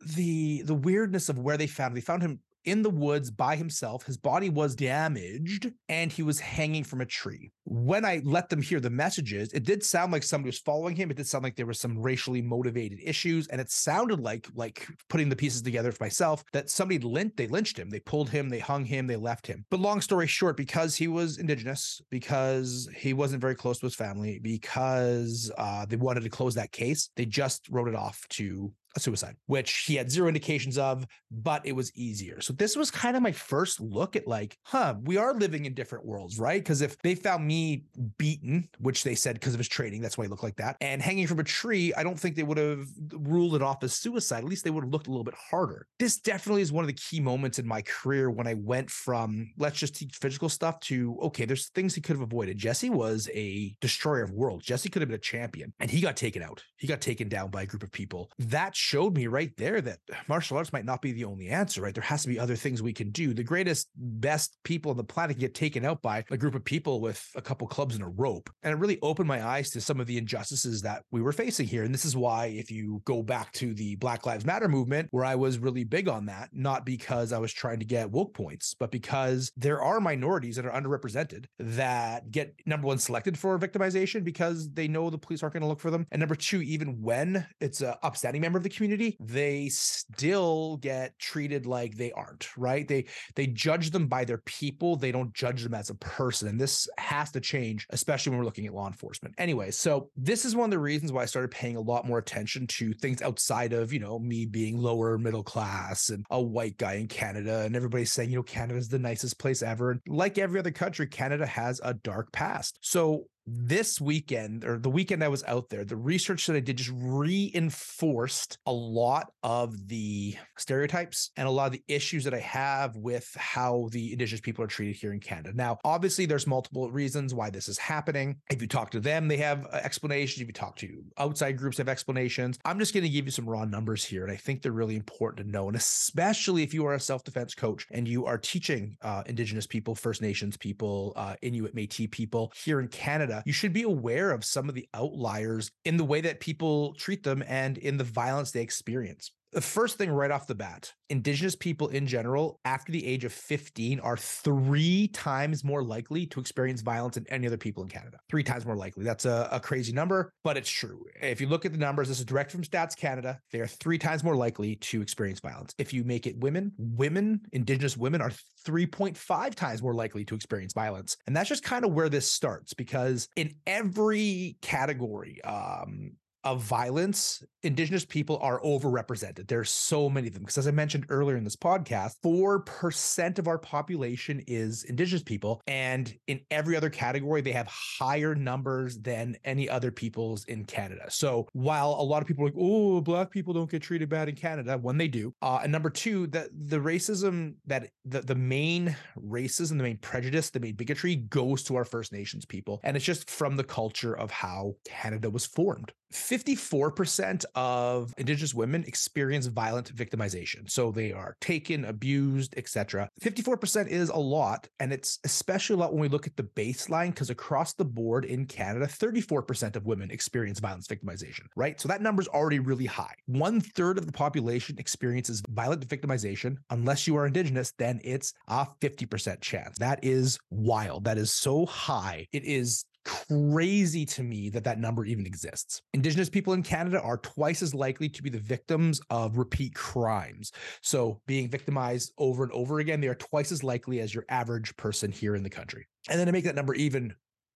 the 0.06 0.62
the 0.64 0.74
weirdness 0.74 1.30
of 1.30 1.40
where 1.40 1.58
they 1.58 1.68
found. 1.68 1.96
They 1.96 2.02
found 2.02 2.22
him 2.22 2.40
in 2.66 2.82
the 2.82 2.90
woods 2.90 3.30
by 3.32 3.56
himself. 3.56 4.06
His 4.06 4.18
body 4.18 4.50
was 4.50 4.76
damaged 4.76 5.72
and 5.90 6.12
he 6.12 6.24
was 6.24 6.40
hanging 6.40 6.84
from 6.84 7.02
a 7.02 7.06
tree. 7.06 7.52
When 7.66 8.06
I 8.06 8.22
let 8.24 8.50
them 8.50 8.62
hear 8.62 8.80
the 8.80 8.90
messages, 8.90 9.54
it 9.54 9.64
did 9.64 9.84
sound 9.84 10.12
like 10.12 10.24
somebody 10.24 10.50
was 10.50 10.60
following 10.60 10.96
him. 10.96 11.12
It 11.12 11.18
did 11.18 11.28
sound 11.28 11.44
like 11.44 11.56
there 11.56 11.66
was 11.66 11.80
some 11.80 11.98
racially 11.98 12.42
motivated 12.42 13.00
issues. 13.04 13.48
And 13.48 13.60
it 13.60 13.72
sounded 13.72 14.20
like, 14.20 14.48
like 14.56 14.88
putting 15.10 15.30
the 15.30 15.36
pieces 15.36 15.62
together 15.62 15.92
for 15.92 16.04
myself, 16.04 16.44
that 16.54 16.70
somebody 16.70 17.00
lynched, 17.00 17.38
they 17.38 17.48
lynched 17.48 17.78
him. 17.78 17.90
They 17.90 18.00
pulled 18.00 18.30
him, 18.30 18.50
they 18.50 18.60
hung 18.60 18.86
him, 18.86 19.08
they 19.08 19.16
left 19.16 19.48
him. 19.48 19.66
But 19.70 19.80
long 19.80 20.02
story 20.02 20.28
short, 20.28 20.58
because 20.58 20.96
he 20.96 21.08
was 21.08 21.38
indigenous, 21.38 22.02
because 22.10 22.90
he 22.96 23.14
wasn't 23.14 23.42
very 23.42 23.56
close 23.56 23.80
to 23.80 23.86
his 23.86 23.96
family, 23.96 24.40
because 24.40 25.52
uh, 25.58 25.86
they 25.86 25.96
wanted 25.96 26.24
to 26.24 26.30
close 26.30 26.56
that 26.56 26.72
case, 26.72 27.10
they 27.16 27.26
just 27.26 27.68
wrote 27.70 27.88
it 27.88 27.96
off 27.96 28.26
to 28.30 28.72
a 28.96 29.00
suicide, 29.00 29.36
which 29.48 29.86
he 29.88 29.96
had 29.96 30.12
zero 30.12 30.28
indications 30.28 30.78
of, 30.78 31.06
but 31.32 31.66
it 31.66 31.72
was 31.72 31.96
easier. 31.96 32.42
So 32.42 32.54
this 32.54 32.76
was 32.76 32.92
kind 32.92 33.16
of 33.16 33.24
my 33.24 33.32
first 33.32 33.80
look 33.80 34.16
at 34.16 34.28
like, 34.28 34.58
huh, 34.64 34.96
we 35.04 35.18
are 35.18 35.34
living 35.34 35.66
in 35.66 35.74
different 35.74 36.06
worlds, 36.06 36.40
right? 36.40 36.62
Because 36.62 36.82
if 36.82 36.98
they 37.00 37.16
found 37.16 37.46
me 37.46 37.86
beaten, 38.18 38.70
which 38.80 39.04
they 39.04 39.16
said 39.16 39.36
because 39.36 39.54
of 39.54 39.60
his 39.60 39.68
training, 39.68 40.02
that's 40.02 40.18
why 40.18 40.26
he 40.26 40.30
looked 40.30 40.44
like 40.44 40.58
that, 40.58 40.78
and 40.82 41.02
hanging 41.02 41.28
from 41.28 41.40
a 41.40 41.44
tree, 41.44 41.94
I 41.96 42.04
don't 42.04 42.20
think 42.20 42.36
they 42.36 42.44
would 42.44 42.58
have 42.58 42.88
ruled 43.12 43.56
it 43.56 43.62
off 43.62 43.84
as 43.84 43.94
suicide. 43.94 44.40
At 44.40 44.50
least 44.50 44.64
they 44.64 44.70
would 44.70 44.84
have 44.84 44.94
looked 44.94 45.08
a 45.08 45.12
little 45.12 45.24
bit 45.24 45.36
harder. 45.36 45.88
This 46.00 46.18
definitely 46.18 46.62
is 46.62 46.72
one 46.72 46.84
of 46.84 46.88
the 46.88 46.94
key 46.94 47.20
moments 47.20 47.60
in 47.60 47.68
my 47.68 47.82
career 47.82 48.30
when 48.30 48.48
I 48.48 48.54
went 48.54 48.90
from 48.90 49.52
let's 49.58 49.80
just 49.80 49.96
teach 49.96 50.16
physical 50.16 50.50
stuff 50.50 50.80
to 50.82 51.18
okay, 51.24 51.46
there's 51.46 51.70
things 51.70 51.96
he 51.96 52.02
could 52.02 52.16
have 52.16 52.22
avoided. 52.22 52.58
Jesse 52.58 52.90
was 52.90 53.30
a 53.34 53.76
destroyer 53.82 54.24
of 54.24 54.32
worlds. 54.32 54.66
Jesse 54.66 54.90
could 54.90 55.02
have 55.02 55.10
been 55.10 55.16
a 55.16 55.20
champion, 55.20 55.74
and 55.80 55.90
he 55.90 56.02
got 56.02 56.16
taken 56.16 56.44
out. 56.44 56.64
He 56.78 56.88
got 56.88 57.02
taken 57.02 57.28
down 57.28 57.50
by 57.50 57.64
a 57.64 57.66
group 57.66 57.84
of 57.84 57.92
people. 57.92 58.32
That 58.38 58.76
showed 58.84 59.16
me 59.16 59.28
right 59.28 59.56
there 59.58 59.80
that 59.80 60.00
martial 60.28 60.58
arts 60.58 60.74
might 60.74 60.84
not 60.84 61.02
be 61.02 61.14
the 61.14 61.24
only 61.24 61.48
answer, 61.48 61.82
right? 61.82 61.96
There 61.96 62.04
has 62.04 62.24
to 62.24 62.28
be 62.28 62.38
other 62.38 62.56
things 62.56 62.82
we 62.82 62.94
can 62.94 63.12
do. 63.12 63.34
The 63.34 63.44
greatest, 63.44 63.88
best 63.96 64.58
people 64.64 64.92
on 64.92 64.98
the 64.98 65.04
planet 65.04 65.40
get 65.40 65.56
taken 65.56 65.86
out 65.86 66.02
by 66.02 66.26
a 66.30 66.38
group 66.38 66.54
of 66.54 66.66
people 66.66 67.00
with 67.00 67.26
a 67.36 67.42
couple 67.42 67.66
clubs 67.68 67.96
and 67.96 68.04
a 68.04 68.08
rope. 68.08 68.50
And 68.62 68.74
it 68.74 68.78
really 68.78 69.00
opened 69.02 69.28
my 69.28 69.44
eyes 69.44 69.70
to 69.72 69.82
some 69.82 70.00
of 70.02 70.08
the 70.08 70.18
injustices 70.18 70.82
that 70.82 71.04
we 71.12 71.22
were 71.22 71.32
facing 71.32 71.66
here. 71.66 71.84
And 71.84 71.94
this 71.94 72.04
is 72.04 72.18
why, 72.18 72.48
if 72.48 72.70
you 72.70 73.02
go 73.06 73.24
back 73.24 73.54
to 73.54 73.74
the 73.74 73.96
Black 73.96 74.26
Lives 74.26 74.46
Matter 74.46 74.68
movement, 74.68 75.08
where 75.12 75.26
I 75.26 75.36
was 75.36 75.60
really 75.60 75.86
big 75.86 76.10
on 76.10 76.26
that, 76.26 76.50
not 76.52 76.86
because 76.86 77.32
I 77.32 77.40
was 77.40 77.54
trying 77.54 77.80
to 77.80 77.86
get 77.86 78.12
woke 78.12 78.34
points, 78.34 78.76
but 78.78 78.92
because 78.92 79.52
there 79.56 79.82
are 79.82 80.02
minorities 80.02 80.58
that 80.58 80.66
are 80.66 80.72
underrepresented 80.72 81.46
that 81.60 82.32
get 82.32 82.54
number 82.66 82.88
one 82.88 83.00
selected 83.00 83.38
for 83.38 83.58
victimization 83.58 84.26
because 84.26 84.70
they 84.72 84.90
know 84.90 85.10
the 85.10 85.18
police 85.18 85.42
aren't 85.42 85.54
going 85.54 85.62
to 85.62 85.68
look 85.68 85.80
for 85.80 85.92
them. 85.92 86.06
And 86.12 86.20
number 86.20 86.36
two, 86.36 86.62
even 86.62 87.02
when 87.02 87.46
it's 87.62 87.80
an 87.80 87.94
upstanding 88.04 88.42
member 88.42 88.58
of 88.58 88.64
the 88.64 88.73
community, 88.76 89.18
they 89.20 89.70
still 89.70 90.78
get 90.78 91.18
treated 91.20 91.66
like 91.66 91.96
they 91.96 92.12
aren't, 92.12 92.56
right? 92.58 92.88
They 92.88 93.06
they 93.36 93.48
judge 93.48 93.92
them 93.92 94.08
by 94.08 94.26
their 94.26 94.40
people, 94.40 94.96
they 94.96 95.12
don't 95.12 95.34
judge 95.34 95.64
them 95.64 95.74
as 95.74 95.90
a 95.90 95.96
person. 95.96 96.48
And 96.48 96.60
this 96.60 96.88
has 96.98 97.32
to 97.32 97.42
change, 97.42 97.88
especially 97.90 98.32
when 98.32 98.40
we're 98.40 98.46
looking 98.46 98.66
at 98.66 98.74
law 98.74 98.88
enforcement. 98.88 99.36
Anyway, 99.38 99.72
so 99.72 100.10
this 100.16 100.46
is 100.46 100.56
one 100.56 100.66
of 100.66 100.72
the 100.72 100.80
reasons 100.80 101.12
why 101.12 101.24
I 101.24 101.26
started 101.26 101.52
paying 101.52 101.76
a 101.76 101.82
lot 101.82 102.08
more 102.08 102.18
attention 102.18 102.68
to 102.68 102.94
things 102.94 103.22
outside 103.22 103.74
of, 103.74 103.94
you 103.94 104.00
know, 104.00 104.20
me 104.20 104.46
being 104.46 104.78
lower 104.78 105.18
middle 105.18 105.44
class 105.44 106.10
and 106.10 106.26
a 106.30 106.42
white 106.42 106.78
guy 106.78 106.94
in 106.94 107.08
Canada 107.08 107.62
and 107.62 107.76
everybody's 107.76 108.12
saying, 108.12 108.30
you 108.30 108.38
know, 108.38 108.44
Canada's 108.44 108.90
the 108.90 109.00
nicest 109.00 109.40
place 109.40 109.62
ever. 109.62 110.02
Like 110.08 110.38
every 110.38 110.60
other 110.60 110.72
country, 110.72 111.08
Canada 111.08 111.46
has 111.46 111.80
a 111.84 111.94
dark 111.94 112.32
past. 112.32 112.78
So 112.82 113.26
this 113.46 114.00
weekend 114.00 114.64
or 114.64 114.78
the 114.78 114.90
weekend 114.90 115.24
I 115.24 115.28
was 115.28 115.44
out 115.46 115.70
there, 115.70 115.84
the 115.84 115.96
research 115.96 116.48
that 116.48 116.56
I 116.56 116.60
did 116.60 116.78
just 116.78 116.92
reinforced 116.94 118.58
a 118.66 118.72
lot 118.72 119.32
of 119.44 119.88
the 119.88 120.36
stereotypes 120.58 121.32
and 121.38 121.48
a 121.48 121.52
lot 121.52 121.68
of 121.68 121.74
the 121.74 121.84
issues 121.88 122.24
that 122.24 122.34
I 122.34 122.40
have 122.40 122.96
with 122.96 123.30
how 123.38 123.90
the 123.92 124.14
indigenous 124.14 124.42
people 124.42 124.64
are 124.64 124.68
treated 124.68 124.96
here 124.96 125.14
in 125.14 125.20
Canada. 125.20 125.52
Now, 125.54 125.78
obviously, 125.84 126.26
there's 126.26 126.48
multiple 126.48 126.92
reasons 126.92 127.34
why 127.34 127.50
this 127.50 127.68
is 127.68 127.78
happening. 127.78 128.38
If 128.50 128.62
you 128.62 128.68
talk 128.68 128.92
to 128.92 129.00
them, 129.00 129.28
they 129.28 129.38
have 129.38 129.66
explanations. 129.68 130.42
If 130.42 130.48
you 130.48 130.54
talk 130.54 130.76
to 130.78 131.04
outside 131.18 131.58
groups, 131.58 131.78
have 131.78 131.90
explanations. 131.90 132.60
I'm 132.66 132.80
just 132.80 132.94
going 132.94 133.04
to 133.04 133.10
give 133.10 133.26
you 133.26 133.32
some 133.32 133.50
raw 133.50 133.66
numbers 133.66 134.04
here, 134.04 134.24
and 134.24 134.32
I 134.32 134.36
think 134.36 134.62
they're 134.62 134.72
really 134.72 134.96
important 134.96 135.46
to 135.46 135.52
know. 135.52 135.68
And 135.68 135.76
especially 135.76 136.64
if 136.64 136.74
you 136.74 136.86
are 136.86 136.94
a 136.94 137.00
self 137.00 137.24
defense 137.24 137.54
coach 137.56 137.86
and 137.92 138.08
you 138.08 138.26
are 138.26 138.38
teaching 138.38 138.98
uh, 139.02 139.24
indigenous 139.26 139.68
people, 139.68 139.96
First 139.96 140.22
Nations 140.22 140.58
people, 140.58 141.14
uh, 141.16 141.36
Inuit, 141.42 141.76
Métis 141.76 142.10
people 142.10 142.52
here 142.56 142.80
in 142.80 142.88
Canada, 142.88 143.33
you 143.46 143.54
should 143.54 143.74
be 143.74 143.84
aware 143.84 144.32
of 144.32 144.46
some 144.46 144.70
of 144.70 144.76
the 144.76 144.88
outliers 144.94 145.72
in 145.86 145.98
the 145.98 146.04
way 146.04 146.22
that 146.22 146.40
people 146.40 146.94
treat 146.94 147.24
them 147.24 147.44
and 147.48 147.78
in 147.78 147.98
the 147.98 148.04
violence 148.04 148.52
they 148.52 148.62
experience. 148.62 149.32
The 149.54 149.62
first 149.62 150.00
thing 150.00 150.10
right 150.10 150.32
off 150.32 150.48
the 150.48 150.56
bat, 150.56 150.92
Indigenous 151.12 151.56
people 151.56 151.90
in 151.90 152.08
general, 152.08 152.60
after 152.66 152.92
the 152.92 153.06
age 153.06 153.24
of 153.24 153.32
15, 153.32 154.00
are 154.00 154.18
three 154.18 155.10
times 155.10 155.64
more 155.64 155.84
likely 155.84 156.26
to 156.28 156.40
experience 156.40 156.82
violence 156.82 157.16
than 157.16 157.28
any 157.30 157.46
other 157.46 157.58
people 157.58 157.84
in 157.84 157.90
Canada. 157.90 158.18
Three 158.32 158.42
times 158.42 158.66
more 158.66 158.76
likely. 158.76 159.04
That's 159.04 159.26
a, 159.26 159.48
a 159.52 159.60
crazy 159.60 159.94
number, 159.94 160.34
but 160.44 160.58
it's 160.58 160.72
true. 160.72 161.06
If 161.22 161.40
you 161.40 161.48
look 161.48 161.66
at 161.66 161.72
the 161.72 161.78
numbers, 161.78 162.08
this 162.08 162.18
is 162.18 162.26
direct 162.26 162.52
from 162.52 162.64
Stats 162.64 162.98
Canada. 162.98 163.40
They 163.52 163.60
are 163.60 163.68
three 163.68 164.00
times 164.00 164.24
more 164.24 164.36
likely 164.36 164.78
to 164.78 165.04
experience 165.04 165.40
violence. 165.40 165.76
If 165.78 165.94
you 165.94 166.04
make 166.04 166.26
it 166.26 166.36
women, 166.40 166.72
women, 166.80 167.42
Indigenous 167.52 167.96
women 167.96 168.22
are 168.22 168.32
3.5 168.66 169.54
times 169.54 169.84
more 169.84 169.94
likely 169.94 170.26
to 170.26 170.34
experience 170.34 170.74
violence. 170.74 171.16
And 171.28 171.36
that's 171.36 171.50
just 171.50 171.64
kind 171.64 171.86
of 171.86 171.94
where 171.94 172.10
this 172.10 172.32
starts 172.32 172.74
because 172.74 173.30
in 173.36 173.54
every 173.68 174.58
category, 174.64 175.44
um, 175.44 176.14
of 176.44 176.62
violence, 176.62 177.44
Indigenous 177.64 178.04
people 178.04 178.38
are 178.42 178.60
overrepresented. 178.62 179.48
There's 179.48 179.70
so 179.70 180.10
many 180.10 180.28
of 180.28 180.34
them. 180.34 180.44
Because 180.44 180.58
as 180.58 180.68
I 180.68 180.72
mentioned 180.72 181.06
earlier 181.10 181.38
in 181.38 181.44
this 181.44 181.56
podcast, 181.56 182.16
4% 182.24 183.40
of 183.40 183.48
our 183.48 183.58
population 183.58 184.42
is 184.48 184.84
Indigenous 184.84 185.24
people. 185.24 185.62
And 185.68 186.14
in 186.28 186.42
every 186.52 186.76
other 186.76 186.90
category, 186.90 187.42
they 187.42 187.54
have 187.54 187.68
higher 187.68 188.36
numbers 188.36 189.00
than 189.00 189.38
any 189.46 189.70
other 189.70 189.92
peoples 189.92 190.44
in 190.46 190.66
Canada. 190.66 191.06
So 191.10 191.48
while 191.54 191.92
a 191.92 192.04
lot 192.04 192.22
of 192.22 192.28
people 192.28 192.44
are 192.44 192.48
like, 192.48 192.58
oh, 192.58 193.00
Black 193.02 193.32
people 193.32 193.54
don't 193.54 193.70
get 193.70 193.82
treated 193.82 194.10
bad 194.10 194.28
in 194.28 194.36
Canada, 194.36 194.78
when 194.78 194.98
they 194.98 195.08
do. 195.08 195.34
Uh, 195.42 195.62
and 195.64 195.72
number 195.72 195.90
two, 195.90 196.28
that 196.28 196.50
the 196.54 196.78
racism 196.78 197.56
that 197.66 197.90
the, 198.06 198.22
the 198.22 198.36
main 198.36 198.96
racism, 199.18 199.78
the 199.78 199.84
main 199.84 199.98
prejudice, 199.98 200.50
the 200.50 200.60
main 200.60 200.76
bigotry 200.76 201.16
goes 201.16 201.64
to 201.64 201.76
our 201.76 201.86
First 201.86 202.12
Nations 202.12 202.46
people. 202.46 202.82
And 202.84 202.98
it's 202.98 203.06
just 203.06 203.30
from 203.30 203.56
the 203.56 203.64
culture 203.64 204.14
of 204.14 204.32
how 204.32 204.76
Canada 204.86 205.30
was 205.30 205.46
formed. 205.46 205.94
54% 206.14 207.46
of 207.56 208.14
indigenous 208.18 208.54
women 208.54 208.84
experience 208.86 209.48
violent 209.48 209.94
victimization. 209.96 210.70
So 210.70 210.92
they 210.92 211.12
are 211.12 211.36
taken 211.42 211.86
abused 211.86 212.54
etc 212.58 213.10
54% 213.22 213.88
is 213.88 214.10
a 214.10 214.18
lot 214.18 214.68
and 214.80 214.94
it's 214.94 215.20
especially 215.24 215.76
a 215.76 215.78
lot 215.78 215.94
when 215.94 216.02
we 216.02 216.08
look 216.08 216.28
at 216.28 216.36
the 216.36 216.44
baseline 216.44 217.10
because 217.10 217.30
across 217.30 217.74
the 217.74 217.86
board 217.86 218.26
in 218.26 218.46
canada 218.46 218.86
34% 218.86 219.76
of 219.76 219.86
women 219.86 220.12
experience 220.12 220.60
violence 220.60 220.88
victimization 220.88 221.44
right? 221.56 221.80
So 221.80 221.88
that 221.88 222.02
number 222.02 222.22
is 222.22 222.28
already 222.28 222.60
really 222.60 222.86
high. 222.86 223.14
One 223.26 223.62
third 223.62 223.98
of 223.98 224.06
the 224.06 224.12
population 224.12 224.78
experiences 224.78 225.42
violent 225.50 225.88
victimization. 225.88 226.58
Unless 226.70 227.08
you 227.08 227.16
are 227.16 227.26
indigenous 227.26 227.74
then 227.78 228.00
it's 228.04 228.34
a 228.48 228.68
50% 228.82 229.42
chance. 229.42 229.78
That 229.80 230.00
is 230.04 230.40
wild. 230.50 231.06
That 231.06 231.18
is 231.18 231.32
so 231.32 231.66
high. 231.66 232.28
It 232.32 232.44
is 232.46 232.86
crazy 233.06 234.06
to 234.06 234.24
me 234.24 234.50
that 234.50 234.64
that 234.64 234.80
number 234.80 235.06
even 235.06 235.26
exists. 235.26 235.82
Indigenous 235.94 236.30
people 236.30 236.54
in 236.54 236.64
Canada 236.64 237.02
are 237.02 237.18
twice 237.18 237.62
as 237.62 237.74
likely 237.74 238.10
to 238.10 238.24
be 238.24 238.30
the 238.30 238.40
victims 238.40 239.02
of 239.10 239.38
repeat 239.38 239.74
crimes. 239.76 240.52
So, 240.82 241.22
being 241.28 241.50
victimized 241.50 242.14
over 242.18 242.44
and 242.44 242.52
over 242.52 242.80
again, 242.80 243.02
they 243.02 243.08
are 243.08 243.16
twice 243.16 243.52
as 243.52 243.64
likely 243.64 244.00
as 244.00 244.14
your 244.14 244.26
average 244.30 244.76
person 244.78 245.12
here 245.12 245.36
in 245.36 245.44
the 245.44 245.50
country. 245.50 245.88
And 246.10 246.20
then 246.20 246.28
to 246.28 246.34
make 246.34 246.46
that 246.46 246.56
number 246.56 246.74
even 246.74 247.14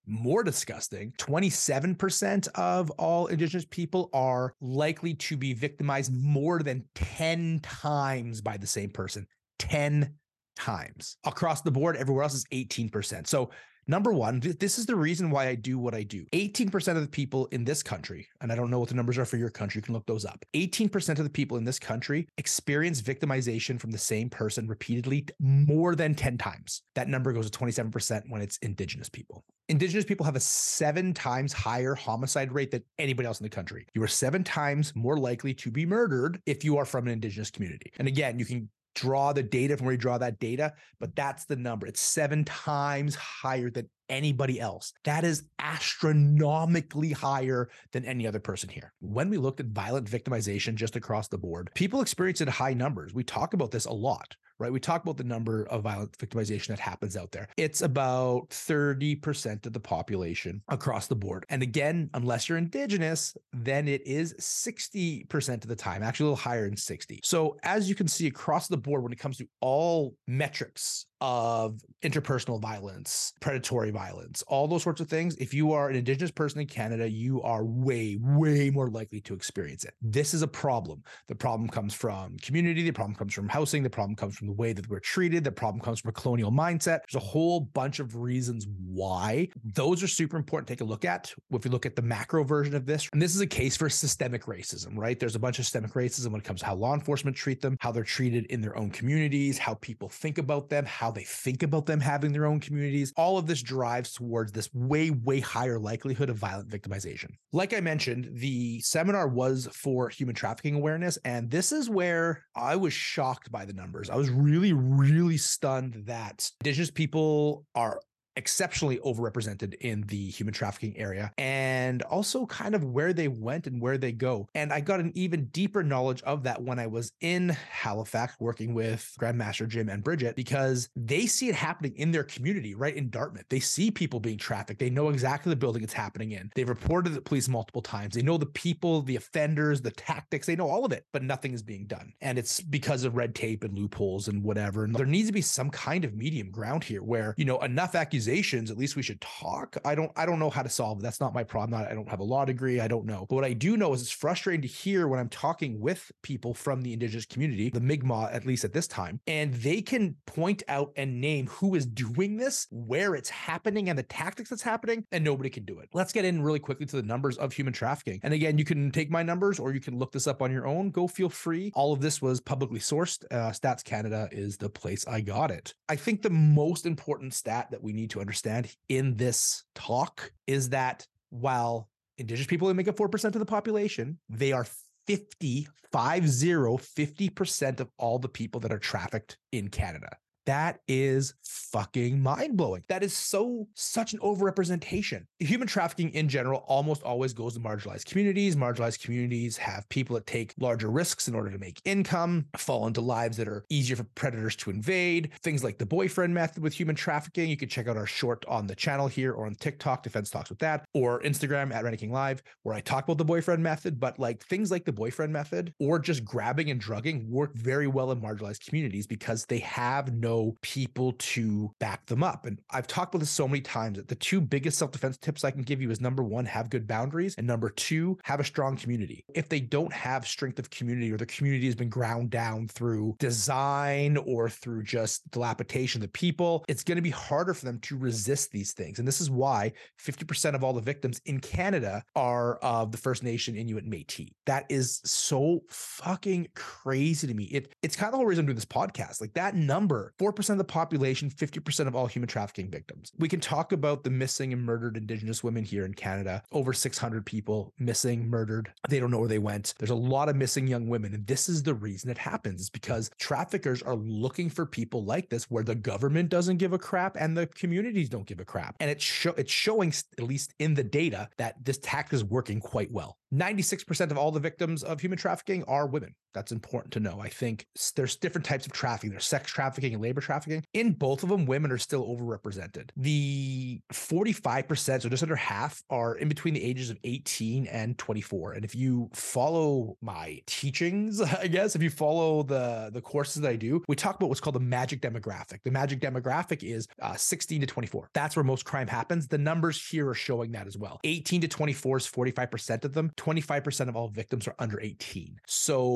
more 0.08 0.42
disgusting 0.42 1.12
27% 1.20 2.48
of 2.56 2.89
all 2.92 3.27
indigenous 3.27 3.66
people 3.66 4.10
are 4.13 4.54
likely 4.62 5.13
to 5.13 5.36
be 5.36 5.54
victimized 5.54 6.13
more 6.13 6.60
than 6.60 6.86
10 6.96 7.60
times 7.62 8.39
by 8.39 8.56
the 8.56 8.66
same 8.66 8.89
person 8.89 9.27
10 9.60 10.13
times 10.56 11.18
across 11.25 11.62
the 11.62 11.72
board 11.72 11.98
everywhere 11.98 12.24
else 12.24 12.34
is 12.34 12.46
18% 12.54 13.27
so 13.27 13.50
Number 13.89 14.12
one, 14.12 14.41
this 14.41 14.77
is 14.77 14.86
the 14.86 14.98
reason 14.98 15.32
why 15.32 15.48
I 15.48 15.56
do 15.56 15.79
what 15.79 15.96
I 15.96 16.03
do. 16.03 16.25
18% 16.34 16.96
of 16.96 17.01
the 17.01 17.08
people 17.08 17.46
in 17.48 17.63
this 17.63 17.82
country, 17.82 18.27
and 18.41 18.51
I 18.51 18.56
don't 18.56 18.70
know 18.70 18.79
what 18.79 18.89
the 18.89 18.96
numbers 18.96 19.17
are 19.17 19.24
for 19.24 19.38
your 19.38 19.50
country, 19.50 19.79
you 19.79 19.84
can 19.84 19.94
look 19.94 20.06
those 20.06 20.25
up. 20.25 20.44
18% 20.53 21.17
of 21.17 21.24
the 21.24 21.29
people 21.29 21.56
in 21.58 21.63
this 21.63 21.79
country 21.79 22.27
experience 22.38 23.02
victimization 23.02 23.80
from 23.80 23.91
the 23.91 23.97
same 23.97 24.30
person 24.30 24.67
repeatedly 24.67 25.26
more 25.39 25.95
than 25.95 26.15
10 26.15 26.38
times. 26.38 26.82
That 26.95 27.08
number 27.08 27.32
goes 27.32 27.50
to 27.50 27.58
27% 27.58 28.23
when 28.28 28.41
it's 28.41 28.58
Indigenous 28.58 29.08
people. 29.08 29.45
Indigenous 29.69 30.06
people 30.06 30.26
have 30.26 30.36
a 30.36 30.41
seven 30.41 31.13
times 31.13 31.54
higher 31.54 31.95
homicide 31.95 32.52
rate 32.52 32.71
than 32.71 32.84
anybody 33.00 33.26
else 33.26 33.39
in 33.39 33.45
the 33.45 33.50
country. 33.50 33.86
You 33.93 34.04
are 34.04 34.08
seven 34.08 34.43
times 34.43 34.93
more 34.95 35.17
likely 35.17 35.54
to 35.56 35.71
be 35.71 35.86
murdered 35.86 36.41
if 36.45 36.63
you 36.65 36.78
are 36.78 36.86
from 36.86 37.08
an 37.08 37.13
Indigenous 37.13 37.52
community. 37.52 37.91
And 38.00 38.08
again, 38.08 38.38
you 38.38 38.45
can 38.45 38.69
draw 38.97 39.31
the 39.31 39.43
data 39.43 39.77
from 39.77 39.86
where 39.86 39.93
you 39.93 39.99
draw 39.99 40.17
that 40.17 40.39
data, 40.39 40.73
but 40.99 41.15
that's 41.15 41.45
the 41.45 41.55
number. 41.55 41.86
It's 41.86 42.01
seven 42.01 42.43
times 42.43 43.15
higher 43.15 43.69
than 43.69 43.89
anybody 44.10 44.60
else. 44.60 44.93
That 45.03 45.23
is 45.23 45.43
astronomically 45.60 47.12
higher 47.12 47.69
than 47.91 48.05
any 48.05 48.25
other 48.25 48.39
person 48.39 48.69
here. 48.69 48.93
When 48.99 49.29
we 49.29 49.38
looked 49.38 49.60
at 49.60 49.67
violent 49.67 50.10
victimization 50.10 50.75
just 50.75 50.95
across 50.95 51.27
the 51.27 51.38
board, 51.38 51.69
people 51.75 52.01
experience 52.01 52.41
it 52.41 52.49
high 52.49 52.73
numbers. 52.73 53.13
We 53.13 53.23
talk 53.23 53.53
about 53.53 53.71
this 53.71 53.86
a 53.86 53.93
lot 53.93 54.36
right? 54.60 54.72
We 54.72 54.80
talk 54.80 55.04
about 55.04 55.17
the 55.17 55.24
number 55.24 55.63
of 55.65 55.84
violent 55.84 56.17
victimization 56.17 56.67
that 56.67 56.80
happens 56.80 57.15
out 57.15 57.32
there. 57.32 57.48
It's 57.58 57.82
about 57.82 58.50
30% 58.50 59.65
of 59.65 59.74
the 59.74 59.80
population 59.80 60.62
across 60.67 61.08
the 61.08 61.15
board. 61.15 61.46
And 61.50 61.62
again, 61.62 62.10
unless 62.13 62.50
you're 62.50 62.58
indigenous, 62.58 63.36
then 63.54 63.88
it 63.88 64.06
is 64.06 64.34
60% 64.39 65.50
of 65.50 65.67
the 65.67 65.76
time, 65.76 66.04
actually 66.04 66.26
a 66.26 66.30
little 66.30 66.38
higher 66.38 66.67
than 66.67 66.78
60. 66.78 67.20
So 67.24 67.58
as 67.63 67.89
you 67.89 67.96
can 67.96 68.08
see 68.08 68.28
across 68.28 68.67
the 68.67 68.78
board, 68.78 69.04
when 69.04 69.12
it 69.12 69.20
comes 69.20 69.38
to 69.38 69.48
all 69.62 70.15
metrics 70.28 71.06
of 71.21 71.82
interpersonal 72.03 72.62
violence, 72.62 73.34
predatory 73.39 73.89
violence, 73.89 74.43
all 74.47 74.67
those 74.67 74.84
sorts 74.84 75.01
of 75.01 75.10
things. 75.10 75.36
If 75.38 75.53
you 75.53 75.71
are 75.73 75.89
an 75.89 75.95
Indigenous 75.95 76.32
person 76.32 76.62
in 76.62 76.67
Canada, 76.67 77.10
you 77.10 77.41
are 77.41 77.65
way, 77.65 78.17
way 78.21 78.69
more 78.69 78.89
likely 78.89 79.21
to 79.21 79.34
experience 79.34 79.84
it. 79.84 79.93
This 80.01 80.34
is 80.34 80.41
a 80.41 80.47
problem. 80.47 81.03
The 81.27 81.36
problem 81.36 81.69
comes 81.69 81.93
from 81.93 82.38
community, 82.38 82.84
the 82.84 82.91
problem 82.91 83.15
comes 83.15 83.34
from 83.34 83.49
housing, 83.49 83.84
the 83.84 83.89
problem 83.89 84.15
comes 84.15 84.38
from 84.38 84.47
the 84.47 84.53
way 84.53 84.73
that 84.73 84.88
we're 84.89 84.99
treated, 84.99 85.43
the 85.43 85.51
problem 85.51 85.82
comes 85.82 86.01
from 86.01 86.10
a 86.10 86.13
colonial 86.13 86.51
mindset. 86.51 87.01
There's 87.10 87.15
a 87.15 87.19
whole 87.19 87.62
bunch 87.62 87.99
of 87.99 88.15
reasons 88.15 88.67
why. 88.88 89.49
Those 89.63 90.03
are 90.03 90.08
super 90.08 90.38
important 90.38 90.67
to 90.67 90.73
take 90.73 90.82
a 90.82 90.86
look 90.86 91.06
at. 91.06 91.34
If 91.51 91.65
you 91.65 91.71
look 91.71 91.86
at 91.86 91.95
the 91.95 92.01
macro 92.01 92.43
version 92.43 92.75
of 92.75 92.86
this, 92.86 93.10
and 93.12 93.21
this 93.21 93.34
is 93.34 93.41
a 93.41 93.47
case 93.47 93.75
for 93.75 93.89
systemic 93.89 94.43
racism, 94.45 94.95
right? 94.95 95.19
There's 95.19 95.36
a 95.36 95.39
bunch 95.39 95.60
of 95.60 95.65
systemic 95.65 95.93
racism 95.93 96.32
when 96.32 96.41
it 96.41 96.43
comes 96.43 96.60
to 96.60 96.67
how 96.67 96.75
law 96.75 96.93
enforcement 96.93 97.36
treat 97.36 97.62
them, 97.62 97.77
how 97.80 97.91
they're 97.91 98.03
treated 98.03 98.45
in 98.47 98.62
their 98.62 98.77
own 98.77 98.91
communities, 98.91 99.58
how 99.58 99.73
people 99.75 100.10
think 100.10 100.38
about 100.38 100.69
them, 100.69 100.86
how 100.86 101.07
how 101.08 101.12
they 101.12 101.24
think 101.24 101.63
about 101.63 101.86
them 101.86 102.02
having 102.02 102.34
their 102.34 102.46
own 102.46 102.60
communities. 102.60 103.13
All 103.15 103.38
of 103.38 103.48
this 103.48 103.62
drives 103.62 104.12
towards 104.12 104.52
this 104.52 104.70
way, 104.74 105.10
way 105.10 105.39
higher 105.39 105.80
likelihood 105.80 106.30
of 106.30 106.36
violent 106.36 106.67
victimization. 106.67 107.30
Like 107.54 107.74
I 107.74 107.80
mentioned, 107.80 108.30
the 108.34 108.82
seminar 108.82 109.30
was 109.30 109.70
for 109.72 110.10
human 110.10 110.36
trafficking 110.36 110.76
awareness. 110.76 111.17
And 111.24 111.50
this 111.50 111.72
is 111.72 111.89
where 111.89 112.43
I 112.58 112.76
was 112.76 112.91
shocked 112.91 113.50
by 113.50 113.63
the 113.63 113.72
numbers. 113.72 114.10
I 114.10 114.17
was 114.17 114.30
really, 114.30 114.74
really 114.74 115.38
stunned 115.38 115.93
that 116.08 116.52
Indigenous 116.60 116.91
people 116.91 117.65
are 117.74 118.02
exceptionally 118.38 119.00
overrepresented 119.00 119.73
in 119.82 120.02
the 120.04 120.30
human 120.30 120.54
trafficking 120.54 120.95
area 120.97 121.34
and 121.38 122.04
also 122.04 122.45
kind 122.45 122.76
of 122.76 122.84
where 122.84 123.12
they 123.12 123.28
went 123.28 123.65
and 123.65 123.82
where 123.82 123.97
they 123.97 124.12
go. 124.12 124.47
And 124.54 124.71
I 124.71 124.80
got 124.80 125.00
an 125.00 125.12
even 125.15 125.45
deeper 125.45 125.84
knowledge 125.84 126.21
of 126.21 126.43
that 126.43 126.62
when 126.62 126.78
I 126.78 126.86
was 126.88 127.12
in 127.19 127.50
Halifax 127.50 128.36
working 128.39 128.76
with 128.76 129.13
Grandmaster 129.19 129.67
Jim 129.67 129.89
and 129.89 130.04
Bridget 130.04 130.36
because 130.36 130.88
they 130.95 131.26
see 131.26 131.50
it 131.50 131.56
happening 131.56 131.95
in 131.95 132.12
their 132.12 132.23
community, 132.23 132.76
right 132.76 132.95
in 132.95 133.10
Dartmouth. 133.10 133.45
They 133.50 133.60
see 133.60 133.89
people 133.89 134.19
being 134.19 134.38
trafficked. 134.38 134.80
They 134.80 134.91
know 134.91 135.10
exactly 135.10 135.50
the 135.50 135.56
building 135.56 135.84
it's 135.84 135.93
happening 135.93 136.32
in. 136.32 136.52
They've 136.56 136.69
reported 136.69 137.13
the 137.13 137.21
police 137.21 137.50
multiple 137.50 137.82
times. 137.82 138.13
They 138.13 138.21
know 138.21 138.38
the 138.38 138.45
people, 138.45 139.02
the 139.02 139.15
offenders, 139.15 139.82
the 139.82 139.91
tactics. 139.91 140.45
They 140.45 140.56
know 140.56 140.69
all 140.69 140.86
of 140.86 140.91
it, 140.91 141.06
but 141.12 141.23
nothing 141.23 141.54
is 141.54 141.63
being 141.63 141.88
done. 141.88 142.13
And 142.21 142.38
it's 142.38 142.62
because 142.62 143.04
of 143.04 143.15
red 143.15 143.34
tape 143.34 143.63
and 143.63 143.76
loopholes 143.76 144.28
and 144.28 144.43
whatever. 144.43 144.84
And 144.84 144.95
there 144.95 145.08
needs 145.08 145.28
to 145.28 145.34
be 145.34 145.41
some 145.41 145.71
kind 145.71 146.06
of 146.06 146.13
medium 146.13 146.52
ground 146.52 146.84
here 146.84 147.02
where, 147.02 147.34
you 147.36 147.45
know, 147.45 147.58
enough 147.60 147.95
accusations 147.95 148.27
accusations, 148.28 148.70
at 148.72 148.78
least 148.78 148.96
we 148.96 149.02
should 149.02 149.22
talk. 149.22 149.78
I 149.86 149.96
don't 149.96 150.12
I 150.16 150.26
don't 150.26 150.40
know 150.40 150.50
how 150.50 150.62
to 150.62 150.70
solve 150.70 151.00
it. 151.00 151.04
That's 151.04 151.20
not 151.20 151.34
my 151.34 151.44
problem. 151.44 151.80
I 151.80 151.94
don't 151.94 152.10
have 152.10 152.20
a 152.20 152.24
law 152.24 152.46
degree. 152.46 152.80
I 152.80 152.88
don't 152.88 153.06
know. 153.06 153.26
But 153.30 153.36
what 153.36 153.46
I 153.46 153.54
do 153.54 153.78
know 153.78 153.94
is 153.94 154.02
it's 154.02 154.12
frustrating 154.12 154.62
to 154.62 154.68
hear 154.68 155.08
when 155.08 155.20
I'm 155.20 155.30
talking 155.30 155.80
with 155.80 156.12
people 156.24 156.54
from 156.54 156.82
the 156.82 156.94
indigenous 156.94 157.26
community, 157.26 157.70
the 157.70 157.80
Mi'kmaq, 157.80 158.34
at 158.34 158.46
least 158.46 158.66
at 158.66 158.74
this 158.74 158.88
time, 158.88 159.20
and 159.28 159.54
they 159.54 159.82
can 159.82 160.16
point 160.26 160.63
out 160.68 160.92
and 160.96 161.22
name 161.22 161.48
who 161.48 161.76
is 161.76 161.86
doing 161.86 162.38
this, 162.38 162.68
where 162.72 163.16
it's 163.16 163.30
happening, 163.30 163.90
and 163.90 163.98
the 163.98 164.04
tactics 164.04 164.50
that's 164.50 164.62
happening, 164.62 165.06
and 165.12 165.24
nobody 165.24 165.50
can 165.50 165.63
do 165.63 165.80
it. 165.80 165.90
Let's 165.94 166.12
get 166.12 166.26
in 166.26 166.42
really 166.42 166.60
quickly 166.60 166.86
to 166.88 166.96
the 166.96 167.04
numbers 167.04 167.38
of 167.38 167.54
human 167.54 167.74
trafficking. 167.74 168.20
And 168.24 168.34
again, 168.34 168.58
you 168.58 168.66
can 168.66 168.92
take 168.92 169.10
my 169.10 169.24
numbers 169.24 169.60
or 169.60 169.74
you 169.74 169.80
can 169.80 169.98
look 169.98 170.12
this 170.12 170.28
up 170.28 170.42
on 170.42 170.52
your 170.52 170.68
own. 170.68 170.92
Go 170.92 171.08
feel 171.08 171.30
free. 171.30 171.72
All 171.76 171.94
of 171.94 172.02
this 172.02 172.22
was 172.22 172.42
publicly 172.42 172.80
sourced. 172.80 173.24
Uh, 173.32 173.52
Stats 173.52 173.84
Canada 173.84 174.28
is 174.32 174.58
the 174.58 174.70
place 174.70 175.08
I 175.08 175.22
got 175.22 175.52
it. 175.52 175.74
I 175.90 175.96
think 175.96 176.22
the 176.22 176.30
most 176.30 176.86
important 176.86 177.34
stat 177.34 177.70
that 177.72 177.82
we 177.82 177.94
need 177.94 178.10
to 178.12 178.16
understand 178.19 178.73
in 178.89 179.15
this 179.15 179.63
talk 179.75 180.32
is 180.45 180.69
that 180.69 181.06
while 181.30 181.89
Indigenous 182.17 182.47
people 182.47 182.67
make 182.73 182.88
up 182.88 182.97
4% 182.97 183.25
of 183.25 183.34
the 183.34 183.45
population, 183.45 184.17
they 184.30 184.51
are 184.51 184.65
50, 185.08 185.67
50, 185.91 186.77
50% 186.77 187.80
of 187.80 187.89
all 187.97 188.19
the 188.19 188.30
people 188.30 188.60
that 188.62 188.71
are 188.71 188.80
trafficked 188.80 189.38
in 189.51 189.69
Canada. 189.69 190.17
That 190.47 190.79
is 190.88 191.33
fucking 191.43 192.23
mind 192.23 192.55
blowing. 192.55 192.83
That 192.88 193.03
is 193.03 193.13
so, 193.13 193.67
such 193.75 194.13
an 194.13 194.19
overrepresentation. 194.19 195.25
Human 195.39 195.67
trafficking 195.67 196.10
in 196.12 196.29
general 196.29 196.63
almost 196.67 197.03
always 197.03 197.33
goes 197.33 197.55
to 197.55 197.60
marginalized 197.60 198.05
communities. 198.05 198.55
Marginalized 198.55 199.03
communities 199.03 199.57
have 199.57 199.88
people 199.89 200.13
that 200.15 200.25
take 200.25 200.53
larger 200.57 200.89
risks 200.89 201.27
in 201.27 201.36
order 201.36 201.51
to 201.51 201.57
make 201.57 201.81
income, 201.83 202.45
fall 202.55 202.88
into 202.88 203.01
lives 203.01 203.36
that 203.36 203.49
are 203.49 203.65
easier 203.69 203.97
for 203.97 204.05
predators 204.15 204.55
to 204.55 204.69
invade. 204.69 205.31
Things 205.41 205.65
like 205.65 205.79
the 205.79 205.86
boyfriend 205.86 206.33
method 206.33 206.63
with 206.63 206.73
human 206.73 206.95
trafficking. 206.95 207.49
You 207.49 207.57
can 207.57 207.67
check 207.67 207.89
out 207.89 207.97
our 207.97 208.07
short 208.07 208.45
on 208.47 208.67
the 208.67 208.75
channel 208.75 209.10
here 209.10 209.33
or 209.33 209.47
on 209.47 209.55
TikTok, 209.55 210.01
Defense 210.01 210.29
Talks 210.29 210.49
with 210.49 210.60
Dad, 210.60 210.86
or 210.93 211.21
Instagram 211.23 211.73
at 211.73 211.99
King 211.99 212.13
Live, 212.13 212.41
where 212.63 212.73
I 212.73 212.79
talk 212.79 213.03
about 213.03 213.17
the 213.17 213.25
boyfriend 213.25 213.62
method. 213.62 213.99
But 213.99 214.17
like 214.17 214.45
things 214.45 214.71
like 214.71 214.86
the 214.86 214.93
boyfriend 214.93 215.33
method 215.33 215.73
or 215.77 215.99
just 215.99 216.23
grabbing 216.23 216.71
and 216.71 216.79
drugging 216.79 217.29
work 217.29 217.53
very 217.53 217.88
well 217.88 218.12
in 218.12 218.21
marginalized 218.21 218.65
communities 218.65 219.07
because 219.07 219.45
they 219.45 219.60
have 219.60 220.13
no 220.13 220.37
people 220.62 221.13
to 221.17 221.71
back 221.80 222.06
them 222.06 222.23
up. 222.23 222.45
And 222.45 222.60
I've 222.71 222.88
talked 222.88 223.13
about 223.13 223.19
this 223.19 223.30
so 223.30 223.47
many 223.47 223.62
times 223.62 223.97
that 223.97 224.08
the 224.08 224.15
two 224.15 224.41
biggest 224.41 224.78
self 224.78 224.91
defense 224.91 225.17
tips 225.17 225.43
I 225.43 225.52
can 225.52 225.63
give 225.63 225.82
you 225.82 225.91
is 225.91 226.02
number 226.02 226.23
one, 226.23 226.45
have 226.45 226.69
good 226.69 226.88
boundaries, 226.88 227.36
and 227.38 227.47
number 227.47 227.69
two, 227.69 228.17
have 228.23 228.39
a 228.39 228.43
strong 228.43 228.78
community. 228.78 229.23
If 229.34 229.50
they 229.50 229.60
don't 229.60 229.93
have 229.93 230.28
strength 230.28 230.60
of 230.60 230.69
community 230.69 231.12
or 231.12 231.17
the 231.17 231.26
community 231.26 231.65
has 231.65 231.76
been 231.76 231.89
ground 231.89 232.30
down 232.30 232.67
through 232.67 233.15
design 233.19 234.17
or 234.17 234.50
through 234.50 234.84
just 234.84 235.30
dilapidation 235.32 236.02
of 236.02 236.08
the 236.08 236.12
people, 236.12 236.63
it's 236.67 236.84
going 236.84 236.97
to 236.97 237.02
be 237.02 237.10
harder 237.10 237.54
for 237.54 237.65
them 237.65 237.80
to 237.80 237.97
resist 237.97 238.52
these 238.52 238.73
things. 238.73 239.00
And 239.00 239.08
this 239.08 239.21
is 239.21 239.30
why 239.30 239.71
50% 240.00 240.56
of 240.56 240.63
all 240.63 240.73
the 240.73 240.82
victims 240.82 241.21
in 241.26 241.39
Canada 241.39 242.04
are 242.15 242.58
of 242.58 242.91
the 242.91 242.97
First 242.97 243.23
Nation 243.23 243.56
Inuit 243.56 243.86
Metis. 243.86 244.30
That 244.45 244.65
is 244.69 245.02
so 245.04 245.62
fucking 245.69 246.47
crazy 246.56 247.28
to 247.28 247.34
me. 247.34 247.45
It 247.45 247.73
it's 247.82 247.95
kind 247.95 248.08
of 248.08 248.13
the 248.13 248.17
whole 248.17 248.26
reason 248.26 248.43
I'm 248.43 248.47
doing 248.47 248.56
this 248.56 248.65
podcast. 248.65 249.21
Like 249.21 249.34
that 249.34 249.56
number, 249.56 250.13
4% 250.28 250.50
of 250.50 250.58
the 250.58 250.63
population, 250.63 251.30
50% 251.30 251.88
of 251.88 251.96
all 251.96 252.08
human 252.08 252.28
trafficking 252.28 252.70
victims. 252.70 253.12
We 253.18 253.30
can 253.30 253.40
talk 253.40 253.72
about 253.72 254.04
the 254.04 254.10
missing 254.10 254.52
and 254.52 254.63
murdered 254.63 254.98
Indigenous 254.98 255.44
women 255.44 255.63
here 255.63 255.86
in 255.86 255.94
Canada. 255.94 256.44
Over 256.52 256.74
600 256.74 257.26
people 257.26 257.74
missing, 257.80 258.28
murdered. 258.28 258.72
They 258.90 259.00
don't 259.00 259.12
know 259.12 259.20
where 259.20 259.28
they 259.28 259.40
went. 259.40 259.74
There's 259.80 259.90
a 259.90 259.96
lot 259.96 260.30
of 260.30 260.36
missing 260.36 260.68
young 260.68 260.88
women. 260.88 261.13
And 261.13 261.26
this 261.26 261.48
is 261.48 261.63
the 261.63 261.74
reason 261.74 262.10
it 262.10 262.18
happens 262.18 262.62
is 262.62 262.70
because 262.70 263.10
traffickers 263.20 263.82
are 263.82 263.96
looking 263.96 264.50
for 264.50 264.66
people 264.66 265.04
like 265.04 265.30
this 265.30 265.50
where 265.50 265.63
the 265.63 265.76
government 265.76 266.30
doesn't 266.30 266.58
give 266.58 266.74
a 266.74 266.80
crap 266.80 267.16
and 267.18 267.38
the 267.38 267.48
communities 267.48 268.10
don't 268.10 268.26
give 268.26 268.40
a 268.40 268.46
crap. 268.46 268.76
And 268.80 268.90
it's, 268.90 269.26
it's 269.38 269.52
showing, 269.52 269.94
at 270.18 270.24
least 270.24 270.54
in 270.60 270.74
the 270.74 270.84
data, 270.84 271.30
that 271.38 271.63
this 271.63 271.78
tactic 271.78 272.13
is 272.13 272.24
working 272.24 272.60
quite 272.60 272.92
well. 272.92 273.18
96% 273.34 274.12
of 274.12 274.18
all 274.18 274.32
the 274.32 274.40
victims 274.40 274.84
of 274.84 275.00
human 275.00 275.18
trafficking 275.18 275.63
are 275.66 275.88
women. 275.88 276.16
That's 276.34 276.52
important 276.52 276.94
to 276.94 277.00
know. 277.00 277.20
I 277.20 277.30
think 277.30 277.66
there's 277.96 278.16
different 278.16 278.46
types 278.46 278.66
of 278.66 278.72
trafficking. 278.72 279.10
There's 279.10 279.26
sex 279.26 279.52
trafficking 279.52 279.94
and 279.94 280.04
labor 280.04 280.22
trafficking. 280.22 280.63
In 280.74 280.94
both 280.94 281.24
of 281.24 281.30
them, 281.30 281.46
women 281.46 281.72
are 281.72 281.80
still 281.80 282.06
overrepresented. 282.06 282.92
The 282.96 283.82
45%, 283.92 285.02
so 285.02 285.10
just 285.10 285.24
under 285.24 285.36
half, 285.36 285.82
are 285.90 286.16
in 286.16 286.30
between 286.30 286.54
the 286.54 286.63
ages 286.63 286.90
of 286.90 286.98
18 287.04 287.66
and 287.68 287.98
24. 287.98 288.54
And 288.54 288.63
if 288.63 288.76
you 288.76 289.10
follow 289.13 289.98
my 290.02 290.40
teachings, 290.46 291.22
I 291.42 291.48
guess, 291.48 291.76
if 291.76 291.82
you 291.82 291.90
follow 291.90 292.44
the, 292.44 292.92
the 292.94 293.02
courses 293.02 293.42
that 293.42 293.50
I 293.50 293.56
do, 293.56 293.84
we 293.88 293.96
talk 293.96 294.16
about 294.16 294.30
what's 294.30 294.42
called 294.42 294.56
the 294.56 294.60
magic 294.60 295.02
demographic. 295.02 295.60
The 295.63 295.72
magic 295.72 296.00
demographic 296.00 296.62
is 296.62 296.88
uh, 297.02 297.16
16 297.16 297.62
to 297.62 297.68
24. 297.68 298.10
That's 298.13 298.36
where 298.36 298.44
most 298.44 298.63
crime 298.63 298.88
happens. 298.88 299.28
The 299.28 299.40
numbers 299.40 299.84
here 299.86 300.08
are 300.08 300.13
showing 300.13 300.52
that 300.52 300.68
as 300.68 300.78
well. 300.78 301.00
18 301.04 301.42
to 301.42 301.48
24 301.48 301.98
is 301.98 302.08
45% 302.08 302.86
of 302.86 302.94
them. 302.94 303.12
25% 303.17 303.89
of 303.89 303.95
all 303.95 304.08
victims 304.08 304.47
are 304.47 304.56
under 304.60 304.80
18. 304.80 305.39
So 305.45 305.89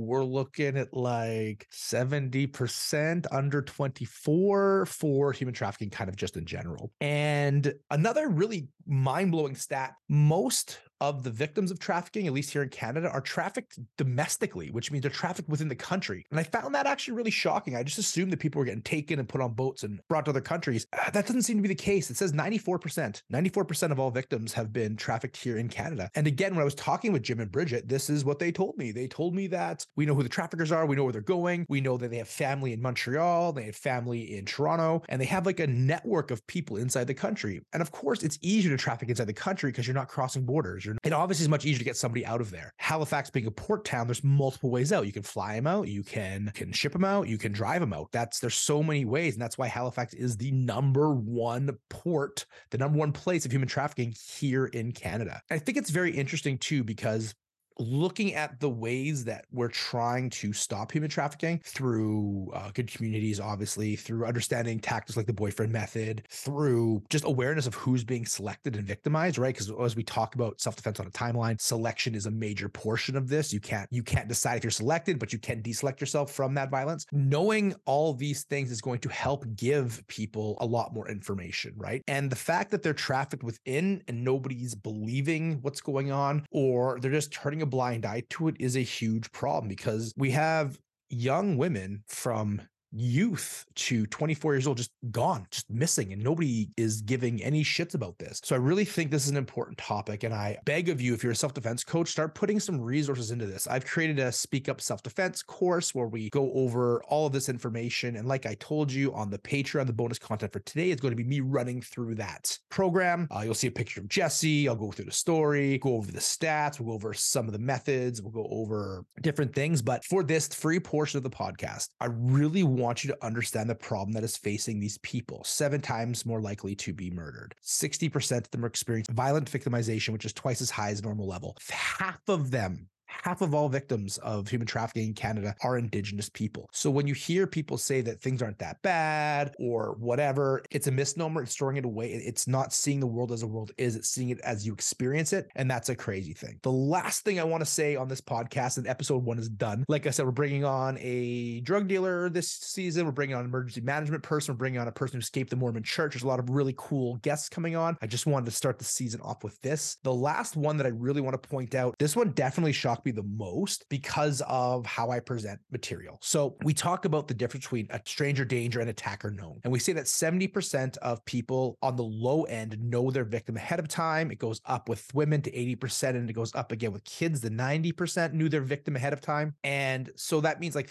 we're 0.00 0.24
looking 0.24 0.76
at 0.76 0.94
like 0.94 1.66
70% 1.72 3.26
under 3.30 3.62
24 3.62 4.86
for 4.86 5.32
human 5.32 5.54
trafficking, 5.54 5.90
kind 5.90 6.08
of 6.08 6.16
just 6.16 6.36
in 6.36 6.46
general. 6.46 6.92
And 7.00 7.74
another 7.90 8.28
really 8.28 8.68
mind 8.86 9.32
blowing 9.32 9.54
stat 9.54 9.94
most 10.08 10.78
of 11.00 11.22
the 11.22 11.30
victims 11.30 11.70
of 11.70 11.78
trafficking, 11.78 12.26
at 12.26 12.32
least 12.32 12.52
here 12.52 12.62
in 12.62 12.68
Canada, 12.68 13.10
are 13.10 13.20
trafficked 13.20 13.78
domestically, 13.96 14.70
which 14.70 14.90
means 14.90 15.02
they're 15.02 15.10
trafficked 15.10 15.48
within 15.48 15.68
the 15.68 15.74
country. 15.74 16.24
And 16.30 16.38
I 16.38 16.42
found 16.42 16.74
that 16.74 16.86
actually 16.86 17.14
really 17.14 17.30
shocking. 17.30 17.76
I 17.76 17.82
just 17.82 17.98
assumed 17.98 18.32
that 18.32 18.40
people 18.40 18.58
were 18.58 18.64
getting 18.64 18.82
taken 18.82 19.18
and 19.18 19.28
put 19.28 19.40
on 19.40 19.54
boats 19.54 19.82
and 19.82 20.00
brought 20.08 20.26
to 20.26 20.30
other 20.30 20.40
countries. 20.40 20.86
Uh, 20.92 21.10
that 21.10 21.26
doesn't 21.26 21.42
seem 21.42 21.56
to 21.56 21.62
be 21.62 21.68
the 21.68 21.74
case. 21.74 22.10
It 22.10 22.16
says 22.16 22.32
94%. 22.32 23.22
94% 23.32 23.92
of 23.92 24.00
all 24.00 24.10
victims 24.10 24.52
have 24.52 24.72
been 24.72 24.96
trafficked 24.96 25.36
here 25.36 25.56
in 25.56 25.68
Canada. 25.68 26.10
And 26.14 26.26
again, 26.26 26.54
when 26.54 26.62
I 26.62 26.64
was 26.64 26.74
talking 26.74 27.12
with 27.12 27.22
Jim 27.22 27.40
and 27.40 27.50
Bridget, 27.50 27.88
this 27.88 28.10
is 28.10 28.24
what 28.24 28.38
they 28.38 28.52
told 28.52 28.76
me. 28.76 28.92
They 28.92 29.08
told 29.08 29.34
me 29.34 29.46
that 29.48 29.86
we 29.96 30.06
know 30.06 30.14
who 30.14 30.22
the 30.22 30.28
traffickers 30.28 30.72
are, 30.72 30.86
we 30.86 30.96
know 30.96 31.04
where 31.04 31.12
they're 31.12 31.22
going, 31.22 31.66
we 31.68 31.80
know 31.80 31.96
that 31.96 32.10
they 32.10 32.18
have 32.18 32.28
family 32.28 32.72
in 32.72 32.82
Montreal, 32.82 33.52
they 33.52 33.64
have 33.64 33.76
family 33.76 34.36
in 34.36 34.44
Toronto, 34.44 35.02
and 35.08 35.20
they 35.20 35.26
have 35.26 35.46
like 35.46 35.60
a 35.60 35.66
network 35.66 36.30
of 36.30 36.46
people 36.46 36.76
inside 36.76 37.06
the 37.06 37.14
country. 37.14 37.60
And 37.72 37.80
of 37.80 37.90
course, 37.90 38.22
it's 38.22 38.38
easier 38.42 38.70
to 38.70 38.82
traffic 38.82 39.08
inside 39.08 39.26
the 39.26 39.32
country 39.32 39.70
because 39.70 39.86
you're 39.86 39.94
not 39.94 40.08
crossing 40.08 40.44
borders. 40.44 40.84
You're, 40.84 40.89
it 41.02 41.12
obviously 41.12 41.44
is 41.44 41.48
much 41.48 41.64
easier 41.64 41.78
to 41.78 41.84
get 41.84 41.96
somebody 41.96 42.24
out 42.24 42.40
of 42.40 42.50
there. 42.50 42.72
Halifax 42.78 43.30
being 43.30 43.46
a 43.46 43.50
port 43.50 43.84
town, 43.84 44.06
there's 44.06 44.24
multiple 44.24 44.70
ways 44.70 44.92
out. 44.92 45.06
You 45.06 45.12
can 45.12 45.22
fly 45.22 45.56
them 45.56 45.66
out, 45.66 45.88
you 45.88 46.02
can 46.02 46.50
can 46.54 46.72
ship 46.72 46.92
them 46.92 47.04
out, 47.04 47.28
you 47.28 47.38
can 47.38 47.52
drive 47.52 47.80
them 47.80 47.92
out. 47.92 48.08
That's 48.12 48.40
there's 48.40 48.54
so 48.54 48.82
many 48.82 49.04
ways, 49.04 49.34
and 49.34 49.42
that's 49.42 49.58
why 49.58 49.68
Halifax 49.68 50.14
is 50.14 50.36
the 50.36 50.50
number 50.52 51.14
one 51.14 51.76
port, 51.88 52.46
the 52.70 52.78
number 52.78 52.98
one 52.98 53.12
place 53.12 53.44
of 53.44 53.52
human 53.52 53.68
trafficking 53.68 54.14
here 54.38 54.66
in 54.66 54.92
Canada. 54.92 55.40
I 55.50 55.58
think 55.58 55.78
it's 55.78 55.90
very 55.90 56.10
interesting 56.10 56.58
too 56.58 56.84
because 56.84 57.34
looking 57.78 58.34
at 58.34 58.60
the 58.60 58.68
ways 58.68 59.24
that 59.24 59.46
we're 59.50 59.68
trying 59.68 60.30
to 60.30 60.52
stop 60.52 60.92
human 60.92 61.10
trafficking 61.10 61.60
through 61.64 62.50
uh, 62.54 62.70
good 62.74 62.90
communities, 62.90 63.40
obviously, 63.40 63.96
through 63.96 64.26
understanding 64.26 64.78
tactics 64.78 65.16
like 65.16 65.26
the 65.26 65.32
boyfriend 65.32 65.72
method, 65.72 66.26
through 66.30 67.02
just 67.08 67.24
awareness 67.24 67.66
of 67.66 67.74
who's 67.74 68.04
being 68.04 68.26
selected 68.26 68.76
and 68.76 68.86
victimized, 68.86 69.38
right? 69.38 69.54
Because 69.54 69.72
as 69.80 69.96
we 69.96 70.02
talk 70.02 70.34
about 70.34 70.60
self-defense 70.60 71.00
on 71.00 71.06
a 71.06 71.10
timeline, 71.10 71.60
selection 71.60 72.14
is 72.14 72.26
a 72.26 72.30
major 72.30 72.68
portion 72.68 73.16
of 73.16 73.28
this. 73.28 73.52
You 73.52 73.60
can't 73.60 73.88
you 73.90 74.02
can't 74.02 74.28
decide 74.28 74.58
if 74.58 74.64
you're 74.64 74.70
selected, 74.70 75.18
but 75.18 75.32
you 75.32 75.38
can 75.38 75.62
deselect 75.62 76.00
yourself 76.00 76.32
from 76.32 76.54
that 76.54 76.70
violence. 76.70 77.06
Knowing 77.12 77.74
all 77.86 78.14
these 78.14 78.44
things 78.44 78.70
is 78.70 78.80
going 78.80 79.00
to 79.00 79.08
help 79.08 79.44
give 79.56 80.02
people 80.06 80.56
a 80.60 80.66
lot 80.66 80.92
more 80.92 81.08
information, 81.08 81.72
right? 81.76 82.02
And 82.08 82.30
the 82.30 82.36
fact 82.36 82.70
that 82.70 82.82
they're 82.82 82.92
trafficked 82.92 83.42
within 83.42 84.02
and 84.08 84.24
nobody's 84.24 84.74
believing 84.74 85.58
what's 85.62 85.80
going 85.80 86.12
on, 86.12 86.44
or 86.50 86.98
they're 87.00 87.10
just 87.10 87.32
turning 87.32 87.59
a 87.62 87.66
blind 87.66 88.06
eye 88.06 88.22
to 88.30 88.48
it 88.48 88.56
is 88.58 88.76
a 88.76 88.80
huge 88.80 89.30
problem 89.32 89.68
because 89.68 90.12
we 90.16 90.30
have 90.30 90.78
young 91.08 91.56
women 91.56 92.04
from 92.06 92.62
youth 92.92 93.66
to 93.74 94.06
24 94.06 94.54
years 94.54 94.66
old 94.66 94.76
just 94.76 94.92
gone, 95.10 95.46
just 95.50 95.70
missing, 95.70 96.12
and 96.12 96.22
nobody 96.22 96.68
is 96.76 97.02
giving 97.02 97.42
any 97.42 97.62
shits 97.62 97.94
about 97.94 98.18
this. 98.18 98.40
So 98.44 98.54
I 98.54 98.58
really 98.58 98.84
think 98.84 99.10
this 99.10 99.24
is 99.24 99.30
an 99.30 99.36
important 99.36 99.78
topic. 99.78 100.24
And 100.24 100.34
I 100.34 100.58
beg 100.64 100.88
of 100.88 101.00
you, 101.00 101.14
if 101.14 101.22
you're 101.22 101.32
a 101.32 101.36
self 101.36 101.54
defense 101.54 101.84
coach, 101.84 102.08
start 102.08 102.34
putting 102.34 102.60
some 102.60 102.80
resources 102.80 103.30
into 103.30 103.46
this. 103.46 103.66
I've 103.66 103.86
created 103.86 104.18
a 104.18 104.32
Speak 104.32 104.68
Up 104.68 104.80
Self 104.80 105.02
Defense 105.02 105.42
course 105.42 105.94
where 105.94 106.06
we 106.06 106.30
go 106.30 106.52
over 106.52 107.02
all 107.04 107.26
of 107.26 107.32
this 107.32 107.48
information. 107.48 108.16
And 108.16 108.26
like 108.26 108.46
I 108.46 108.54
told 108.60 108.92
you 108.92 109.12
on 109.14 109.30
the 109.30 109.38
Patreon, 109.38 109.86
the 109.86 109.92
bonus 109.92 110.18
content 110.18 110.52
for 110.52 110.60
today 110.60 110.90
is 110.90 111.00
going 111.00 111.12
to 111.12 111.16
be 111.16 111.24
me 111.24 111.40
running 111.40 111.80
through 111.80 112.16
that 112.16 112.58
program. 112.68 113.28
Uh, 113.34 113.40
you'll 113.40 113.54
see 113.54 113.68
a 113.68 113.72
picture 113.72 114.00
of 114.00 114.08
Jesse. 114.08 114.68
I'll 114.68 114.76
go 114.76 114.90
through 114.90 115.06
the 115.06 115.12
story, 115.12 115.78
go 115.78 115.94
over 115.94 116.10
the 116.10 116.18
stats, 116.18 116.80
we'll 116.80 116.90
go 116.90 116.94
over 116.94 117.14
some 117.14 117.46
of 117.46 117.52
the 117.52 117.58
methods, 117.58 118.20
we'll 118.20 118.32
go 118.32 118.48
over 118.50 119.04
different 119.20 119.54
things. 119.54 119.82
But 119.82 120.04
for 120.04 120.22
this 120.22 120.48
free 120.48 120.80
portion 120.80 121.18
of 121.18 121.22
the 121.22 121.30
podcast, 121.30 121.88
I 122.00 122.06
really 122.06 122.62
you 123.04 123.08
to 123.08 123.24
understand 123.24 123.68
the 123.68 123.74
problem 123.74 124.12
that 124.12 124.24
is 124.24 124.36
facing 124.36 124.80
these 124.80 124.98
people. 124.98 125.42
Seven 125.44 125.80
times 125.80 126.26
more 126.26 126.40
likely 126.40 126.74
to 126.76 126.92
be 126.92 127.10
murdered. 127.10 127.54
60% 127.64 128.38
of 128.38 128.50
them 128.50 128.64
are 128.64 128.68
experiencing 128.68 129.14
violent 129.14 129.50
victimization, 129.50 130.10
which 130.10 130.24
is 130.24 130.32
twice 130.32 130.60
as 130.60 130.70
high 130.70 130.90
as 130.90 131.02
normal 131.02 131.26
level. 131.26 131.56
Half 131.70 132.28
of 132.28 132.50
them 132.50 132.88
half 133.10 133.42
of 133.42 133.54
all 133.54 133.68
victims 133.68 134.18
of 134.18 134.48
human 134.48 134.66
trafficking 134.66 135.08
in 135.08 135.14
Canada 135.14 135.54
are 135.62 135.78
Indigenous 135.78 136.28
people. 136.28 136.68
So 136.72 136.90
when 136.90 137.06
you 137.06 137.14
hear 137.14 137.46
people 137.46 137.78
say 137.78 138.00
that 138.02 138.20
things 138.20 138.42
aren't 138.42 138.58
that 138.58 138.80
bad 138.82 139.54
or 139.58 139.96
whatever, 139.98 140.62
it's 140.70 140.86
a 140.86 140.90
misnomer. 140.90 141.42
It's 141.42 141.54
throwing 141.54 141.76
it 141.76 141.84
away. 141.84 142.12
It's 142.12 142.46
not 142.46 142.72
seeing 142.72 143.00
the 143.00 143.06
world 143.06 143.32
as 143.32 143.40
the 143.40 143.46
world 143.46 143.72
is, 143.78 143.96
it's 143.96 144.08
seeing 144.08 144.30
it 144.30 144.40
as 144.40 144.66
you 144.66 144.72
experience 144.72 145.32
it. 145.32 145.50
And 145.56 145.70
that's 145.70 145.88
a 145.88 145.96
crazy 145.96 146.32
thing. 146.32 146.58
The 146.62 146.72
last 146.72 147.24
thing 147.24 147.40
I 147.40 147.44
want 147.44 147.62
to 147.62 147.70
say 147.70 147.96
on 147.96 148.08
this 148.08 148.20
podcast, 148.20 148.78
and 148.78 148.86
episode 148.86 149.24
one 149.24 149.38
is 149.38 149.48
done. 149.48 149.84
Like 149.88 150.06
I 150.06 150.10
said, 150.10 150.24
we're 150.24 150.32
bringing 150.32 150.64
on 150.64 150.98
a 151.00 151.60
drug 151.60 151.88
dealer 151.88 152.28
this 152.28 152.50
season. 152.50 153.06
We're 153.06 153.12
bringing 153.12 153.34
on 153.34 153.40
an 153.40 153.46
emergency 153.46 153.80
management 153.80 154.22
person. 154.22 154.54
We're 154.54 154.58
bringing 154.58 154.80
on 154.80 154.88
a 154.88 154.92
person 154.92 155.16
who 155.16 155.20
escaped 155.20 155.50
the 155.50 155.56
Mormon 155.56 155.82
church. 155.82 156.14
There's 156.14 156.22
a 156.22 156.28
lot 156.28 156.38
of 156.38 156.50
really 156.50 156.74
cool 156.76 157.16
guests 157.16 157.48
coming 157.48 157.76
on. 157.76 157.96
I 158.00 158.06
just 158.06 158.26
wanted 158.26 158.46
to 158.46 158.52
start 158.52 158.78
the 158.78 158.84
season 158.84 159.20
off 159.20 159.44
with 159.44 159.60
this. 159.60 159.96
The 160.02 160.14
last 160.14 160.56
one 160.56 160.76
that 160.76 160.86
I 160.86 160.90
really 160.90 161.20
want 161.20 161.40
to 161.40 161.48
point 161.48 161.74
out, 161.74 161.94
this 161.98 162.16
one 162.16 162.30
definitely 162.30 162.72
shocked 162.72 162.99
me 163.04 163.12
the 163.12 163.22
most 163.22 163.88
because 163.88 164.42
of 164.46 164.86
how 164.86 165.10
I 165.10 165.20
present 165.20 165.60
material. 165.70 166.18
So 166.20 166.56
we 166.62 166.74
talk 166.74 167.04
about 167.04 167.28
the 167.28 167.34
difference 167.34 167.66
between 167.66 167.86
a 167.90 168.00
stranger 168.04 168.44
danger 168.44 168.80
and 168.80 168.90
attacker 168.90 169.30
known. 169.30 169.60
And 169.64 169.72
we 169.72 169.78
say 169.78 169.92
that 169.94 170.06
70% 170.06 170.96
of 170.98 171.24
people 171.24 171.78
on 171.82 171.96
the 171.96 172.04
low 172.04 172.44
end 172.44 172.78
know 172.80 173.10
their 173.10 173.24
victim 173.24 173.56
ahead 173.56 173.78
of 173.78 173.88
time. 173.88 174.30
It 174.30 174.38
goes 174.38 174.60
up 174.66 174.88
with 174.88 175.12
women 175.14 175.42
to 175.42 175.50
80%, 175.50 176.10
and 176.10 176.28
it 176.28 176.32
goes 176.32 176.54
up 176.54 176.72
again 176.72 176.92
with 176.92 177.04
kids. 177.04 177.40
The 177.40 177.50
90% 177.50 178.32
knew 178.32 178.48
their 178.48 178.60
victim 178.60 178.96
ahead 178.96 179.12
of 179.12 179.20
time. 179.20 179.54
And 179.64 180.10
so 180.16 180.40
that 180.40 180.60
means 180.60 180.74
like 180.74 180.90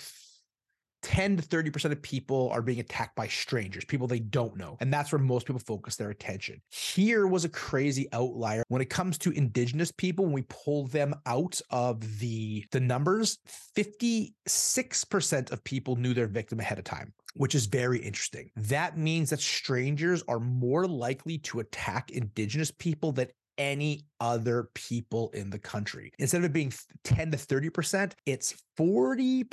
10 1.02 1.38
to 1.38 1.44
30% 1.44 1.92
of 1.92 2.02
people 2.02 2.50
are 2.52 2.62
being 2.62 2.80
attacked 2.80 3.16
by 3.16 3.28
strangers, 3.28 3.86
people 3.86 4.08
they 4.08 4.20
don't 4.20 4.58
know. 4.58 4.78
And 4.80 4.94
that's 4.94 5.12
where 5.12 5.20
most 5.20 5.48
people 5.48 5.60
focus 5.60 5.96
their 5.96 6.10
attention. 6.10 6.62
Here 6.70 7.28
was 7.28 7.46
a 7.46 7.50
crazy 7.50 8.08
outlier 8.14 8.64
when 8.68 8.82
it 8.82 8.90
comes 8.90 9.18
to 9.20 9.32
indigenous 9.32 9.92
people 9.92 10.26
when 10.26 10.34
we 10.34 10.44
pull 10.50 10.88
them 10.88 11.14
out 11.26 11.60
of 11.70 12.20
the 12.20 12.66
the 12.72 12.80
numbers, 12.80 13.40
56% 13.76 15.52
of 15.52 15.64
people 15.64 15.96
knew 15.96 16.14
their 16.14 16.28
victim 16.28 16.60
ahead 16.60 16.80
of 16.80 16.86
time 16.86 17.14
which 17.36 17.56
is 17.56 17.68
very 17.68 18.00
interesting. 18.00 18.50
That 18.56 18.98
means 18.98 19.30
that 19.30 19.40
strangers 19.40 20.24
are 20.28 20.40
more 20.40 20.88
likely 20.88 21.38
to 21.40 21.60
attack 21.60 22.12
indigenous 22.12 22.72
people 22.72 23.12
than 23.12 23.28
any 23.58 24.06
other 24.20 24.70
people 24.74 25.30
in 25.34 25.50
the 25.50 25.60
country. 25.60 26.12
Instead 26.20 26.40
of 26.40 26.46
it 26.46 26.54
being 26.54 26.74
10 27.04 27.32
to 27.32 27.38
30%, 27.38 28.14
it's 28.26 28.56
40%, 28.80 29.46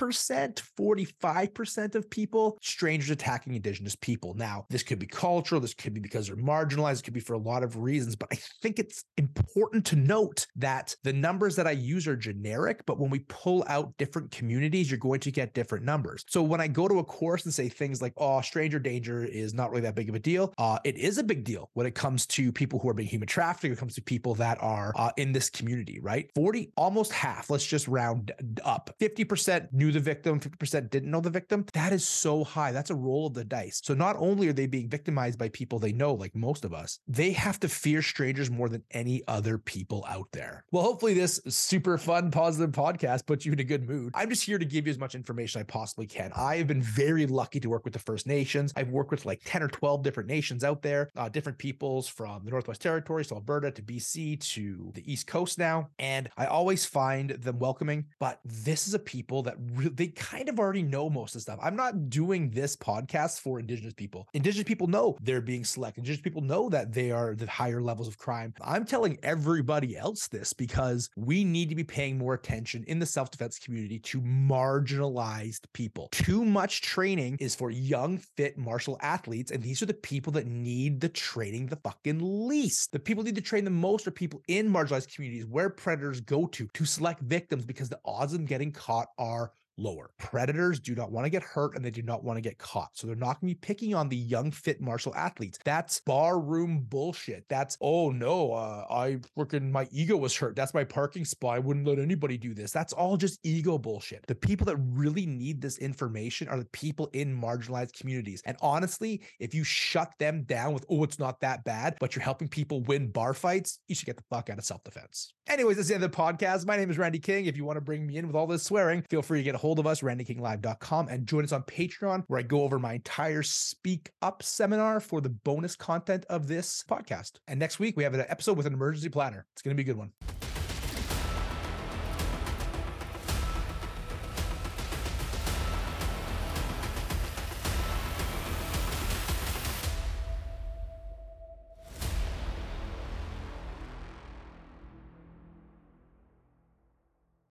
45% 0.79 1.95
of 1.95 2.11
people, 2.11 2.59
strangers 2.63 3.11
attacking 3.11 3.55
indigenous 3.55 3.97
people. 3.97 4.35
Now, 4.35 4.67
this 4.71 4.85
could 4.85 5.01
be 5.01 5.07
cultural, 5.07 5.61
this 5.61 5.75
could 5.75 5.95
be 5.95 6.01
because 6.01 6.29
they're 6.29 6.37
marginalized, 6.37 7.01
it 7.01 7.05
could 7.05 7.15
be 7.15 7.21
for 7.21 7.33
a 7.33 7.39
lot 7.39 7.65
of 7.65 7.77
reasons, 7.77 8.15
but 8.15 8.29
I 8.33 8.39
think 8.63 8.79
it's 8.79 9.05
important 9.17 9.85
to 9.87 9.97
note 9.97 10.47
that 10.57 10.95
the 11.03 11.13
numbers 11.13 11.57
that 11.57 11.67
I 11.67 11.73
use 11.73 12.07
are 12.07 12.17
generic, 12.17 12.83
but 12.87 13.01
when 13.01 13.11
we 13.11 13.21
pull 13.21 13.65
out 13.69 13.97
different 13.97 14.31
communities, 14.31 14.91
you're 14.91 14.99
going 14.99 15.21
to 15.21 15.33
get 15.33 15.55
different 15.55 15.85
numbers. 15.85 16.25
So 16.29 16.43
when 16.43 16.61
I 16.61 16.69
go 16.69 16.87
to 16.87 17.01
a 17.01 17.05
course 17.05 17.45
and 17.45 17.53
say 17.53 17.69
things 17.69 18.01
like, 18.01 18.13
oh, 18.17 18.41
stranger 18.43 18.79
danger 18.79 19.25
is 19.25 19.55
not 19.55 19.71
really 19.71 19.83
that 19.83 19.97
big 19.97 20.09
of 20.09 20.15
a 20.15 20.21
deal, 20.21 20.55
uh, 20.59 20.79
it 20.85 20.97
is 20.97 21.19
a 21.19 21.25
big 21.25 21.43
deal 21.43 21.71
when 21.75 21.87
it 21.87 21.95
comes 21.97 22.27
to 22.27 22.53
people 22.53 22.79
who 22.79 22.89
are 22.89 22.95
being 22.95 23.09
human 23.09 23.27
trafficked, 23.27 23.65
when 23.65 23.73
it 23.73 23.79
comes 23.79 23.95
to 23.97 24.03
people 24.03 24.35
that 24.37 24.56
are 24.59 24.93
uh, 24.97 25.11
in 25.17 25.33
this 25.33 25.51
community, 25.51 26.01
right? 26.01 26.31
40, 26.35 26.73
almost 26.77 27.13
half, 27.13 27.51
let's 27.51 27.67
just 27.67 27.89
round 27.89 28.33
up. 28.65 28.95
50% 29.01 29.73
knew 29.73 29.93
the 29.93 30.01
victim, 30.01 30.41
50% 30.41 30.91
didn't 30.91 31.11
know 31.11 31.21
the 31.21 31.31
victim. 31.31 31.65
That 31.73 31.93
is 31.93 32.07
so 32.07 32.45
high. 32.45 32.73
That's 32.73 32.91
a 32.91 32.95
roll 32.95 33.27
of 33.27 33.35
the 33.35 33.45
dice. 33.45 33.81
So 33.85 33.95
not 33.95 34.17
only 34.19 34.49
are 34.49 34.53
they 34.53 34.67
being 34.67 34.89
victimized 34.89 35.39
by 35.39 35.49
people 35.51 35.79
they 35.79 35.93
know, 35.93 36.15
like 36.15 36.35
most 36.35 36.65
of 36.65 36.75
us, 36.75 36.99
they 37.07 37.33
have 37.33 37.61
to 37.61 37.69
fear 37.69 38.03
strangers 38.03 38.51
more 38.51 38.69
than 38.69 38.83
any 38.91 39.23
other 39.29 39.59
people 39.59 40.05
out 40.09 40.29
there. 40.33 40.65
Well, 40.73 40.83
hopefully 40.83 41.15
this 41.15 41.41
super 41.49 41.99
fun, 41.99 42.31
positive 42.31 42.71
podcast 42.71 43.27
puts 43.27 43.45
you 43.45 43.53
in 43.53 43.61
a 43.61 43.65
good 43.65 43.89
mood. 43.89 44.13
I'm 44.15 44.31
just 44.31 44.45
here 44.45 44.59
to 44.59 44.65
give 44.65 44.87
you 44.87 44.91
as 44.91 44.99
much 44.99 45.15
information 45.15 45.61
I 45.61 45.65
possibly 45.65 46.07
can. 46.07 46.33
I 46.35 46.57
have 46.57 46.67
been 46.67 46.83
very 46.83 47.27
lucky 47.27 47.61
to 47.61 47.69
work 47.69 47.85
with 47.85 47.93
the 47.93 47.99
First 47.99 48.27
Nations. 48.27 48.73
I've 48.77 48.91
worked 48.91 49.11
with 49.11 49.25
like 49.25 49.43
10 49.45 49.63
or 49.63 49.69
12 49.69 50.03
different 50.03 50.29
nations 50.29 50.65
out 50.65 50.83
there, 50.83 51.11
uh, 51.17 51.29
different 51.29 51.59
peoples 51.59 52.09
from 52.09 52.45
the 52.45 52.51
Northwest 52.51 52.81
Territories 52.81 53.29
to 53.29 53.35
Alberta 53.35 53.71
to 53.71 53.83
BC 53.83 54.41
to 54.53 54.91
the 54.95 55.11
East 55.11 55.27
Coast 55.27 55.59
now. 55.59 55.89
And 55.99 56.29
I 56.37 56.47
always 56.47 56.85
find 56.85 57.31
them 57.31 57.59
welcoming, 57.59 58.07
but 58.19 58.41
this 58.45 58.87
is 58.87 58.95
a 58.95 58.99
people 58.99 59.43
that 59.43 59.57
re- 59.75 59.89
they 59.89 60.09
kind 60.09 60.49
of 60.49 60.59
already 60.59 60.83
know 60.83 61.09
most 61.11 61.35
of 61.35 61.35
the 61.35 61.41
stuff. 61.43 61.59
I'm 61.63 61.77
not 61.77 62.11
doing 62.11 62.51
this 62.51 62.77
podcast 62.77 63.41
for 63.41 63.59
Indigenous 63.59 63.95
people. 63.95 64.29
Indigenous 64.33 64.67
people 64.67 64.87
know 64.87 65.17
they're 65.23 65.41
being 65.41 65.65
selected. 65.65 66.01
Indigenous 66.01 66.23
people 66.23 66.43
know 66.43 66.69
that 66.69 66.93
they 66.93 67.11
are 67.11 67.35
the 67.35 67.47
higher 67.47 67.81
levels 67.81 68.09
of 68.09 68.19
crime. 68.19 68.55
I'm 68.61 68.85
telling 68.85 69.19
everybody 69.23 69.97
else 69.97 70.29
this 70.29 70.53
because 70.53 71.11
we 71.17 71.45
need 71.45 71.69
to 71.69 71.75
be 71.75 71.85
paying 71.85 72.19
more 72.19 72.35
attention 72.35 72.85
in 72.85 72.99
the 72.99 73.07
self 73.07 73.31
defense 73.31 73.59
community 73.59 73.99
to 74.01 74.21
marginalized 74.21 75.63
people. 75.73 76.09
Too 76.13 76.45
much 76.45 76.83
training 76.83 77.37
is 77.41 77.55
for 77.55 77.71
young, 77.71 78.19
fit 78.19 78.57
martial 78.57 78.99
athletes, 79.01 79.51
and 79.51 79.63
these 79.63 79.83
are 79.83 79.87
the 79.87 79.95
people 79.95 80.33
that 80.33 80.47
need 80.47 81.01
the 81.01 81.09
training 81.09 81.67
the 81.67 81.77
fucking 81.77 82.49
least. 82.49 82.93
The 82.93 82.99
people 82.99 83.25
need 83.25 83.35
to 83.35 83.41
train 83.41 83.65
the 83.65 83.71
most 83.71 84.07
are 84.07 84.11
people 84.11 84.36
in 84.49 84.71
marginalized 84.71 85.15
communities 85.15 85.47
where 85.47 85.71
predators 85.71 86.21
go 86.21 86.47
to 86.47 86.69
to 86.75 86.85
select 86.85 87.21
victims 87.23 87.65
because 87.65 87.89
the 87.89 88.01
odds 88.05 88.33
of 88.33 88.39
them 88.39 88.47
getting 88.47 88.73
caught 88.73 89.09
are 89.19 89.53
lower. 89.79 90.11
Predators 90.19 90.81
do 90.81 90.95
not 90.95 91.11
want 91.11 91.25
to 91.25 91.31
get 91.31 91.43
hurt 91.43 91.77
and 91.77 91.85
they 91.85 91.91
do 91.91 92.03
not 92.03 92.25
want 92.25 92.37
to 92.37 92.41
get 92.41 92.59
caught. 92.59 92.91
So 92.95 93.07
they're 93.07 93.17
not 93.17 93.41
going 93.41 93.53
to 93.53 93.55
be 93.55 93.67
picking 93.67 93.95
on 93.95 94.09
the 94.09 94.17
young, 94.17 94.51
fit 94.51 94.81
martial 94.81 95.15
athletes. 95.15 95.59
That's 95.65 96.01
barroom 96.01 96.87
bullshit. 96.89 97.45
That's, 97.49 97.77
oh 97.81 98.11
no, 98.11 98.53
uh, 98.53 98.87
I 98.91 99.19
freaking, 99.37 99.71
my 99.71 99.89
ego 99.91 100.17
was 100.17 100.37
hurt. 100.37 100.57
That's 100.57 100.75
my 100.75 100.85
parking 100.85 101.25
spot. 101.25 101.57
I 101.57 101.59
wouldn't 101.59 101.87
let 101.87 101.99
anybody 101.99 102.39
do 102.39 102.55
this. 102.55 102.73
That's 102.73 102.93
all 102.93 103.17
just 103.17 103.41
ego 103.45 103.79
bullshit. 103.79 104.27
The 104.27 104.35
people 104.35 104.65
that 104.67 104.77
really 104.77 105.27
need 105.27 105.61
this 105.61 105.79
information 105.79 106.49
are 106.49 106.59
the 106.59 106.65
people 106.67 107.09
in 107.13 107.39
marginalized 107.39 107.99
communities. 107.99 108.43
And 108.47 108.57
honestly, 108.61 109.23
if 109.39 109.55
you 109.55 109.65
shut 109.65 110.13
them 110.19 110.45
down 110.45 110.73
with, 110.73 110.85
oh, 110.89 111.05
it's 111.05 111.19
not 111.19 111.41
that 111.41 111.65
bad, 111.65 111.97
but 112.01 112.15
you're 112.15 112.23
helping 112.23 112.49
people 112.49 112.83
win 112.83 113.09
bar 113.11 113.35
fights, 113.35 113.81
you 113.89 113.95
should 113.95 114.07
get 114.07 114.17
the 114.17 114.25
fuck 114.31 114.51
out 114.51 114.59
of 114.59 114.65
self 114.65 114.83
defense. 114.85 115.33
Anyways, 115.49 115.77
that's 115.77 115.89
the 115.89 115.95
end 115.95 116.03
of 116.03 116.11
the 116.11 116.17
podcast. 116.17 116.67
My 116.67 116.77
name 116.77 116.91
is 116.91 116.99
Randy 116.99 117.21
King. 117.21 117.47
If 117.47 117.57
you 117.57 117.65
want 117.65 117.77
to 117.77 117.81
bring 117.81 118.05
me 118.05 118.17
in 118.17 118.27
with 118.27 118.35
all 118.35 118.49
this 118.49 118.65
swearing, 118.65 119.05
feel 119.09 119.23
free 119.23 119.39
to 119.39 119.45
get 119.45 119.55
a 119.55 119.59
hold 119.67 119.81
of 119.81 119.87
us, 119.87 120.01
randykinglive.com, 120.01 121.09
and 121.09 121.27
join 121.27 121.43
us 121.43 121.51
on 121.51 121.65
Patreon, 121.65 122.23
where 122.29 122.39
I 122.39 122.43
go 122.43 122.63
over 122.63 122.79
my 122.79 122.93
entire 122.93 123.43
Speak 123.43 124.11
Up 124.23 124.41
seminar 124.41 125.01
for 125.01 125.21
the 125.21 125.29
bonus 125.29 125.75
content 125.75 126.25
of 126.31 126.47
this 126.47 126.85
podcast. 126.89 127.41
And 127.49 127.59
next 127.59 127.81
week, 127.81 127.97
we 127.97 128.05
have 128.05 128.15
an 128.15 128.25
episode 128.29 128.57
with 128.57 128.67
an 128.67 128.75
emergency 128.75 129.09
planner. 129.09 129.45
It's 129.53 129.63
going 129.63 129.77
to 129.77 129.83
be 129.83 129.91
a 129.91 129.93
good 129.93 129.99
one. 129.99 130.13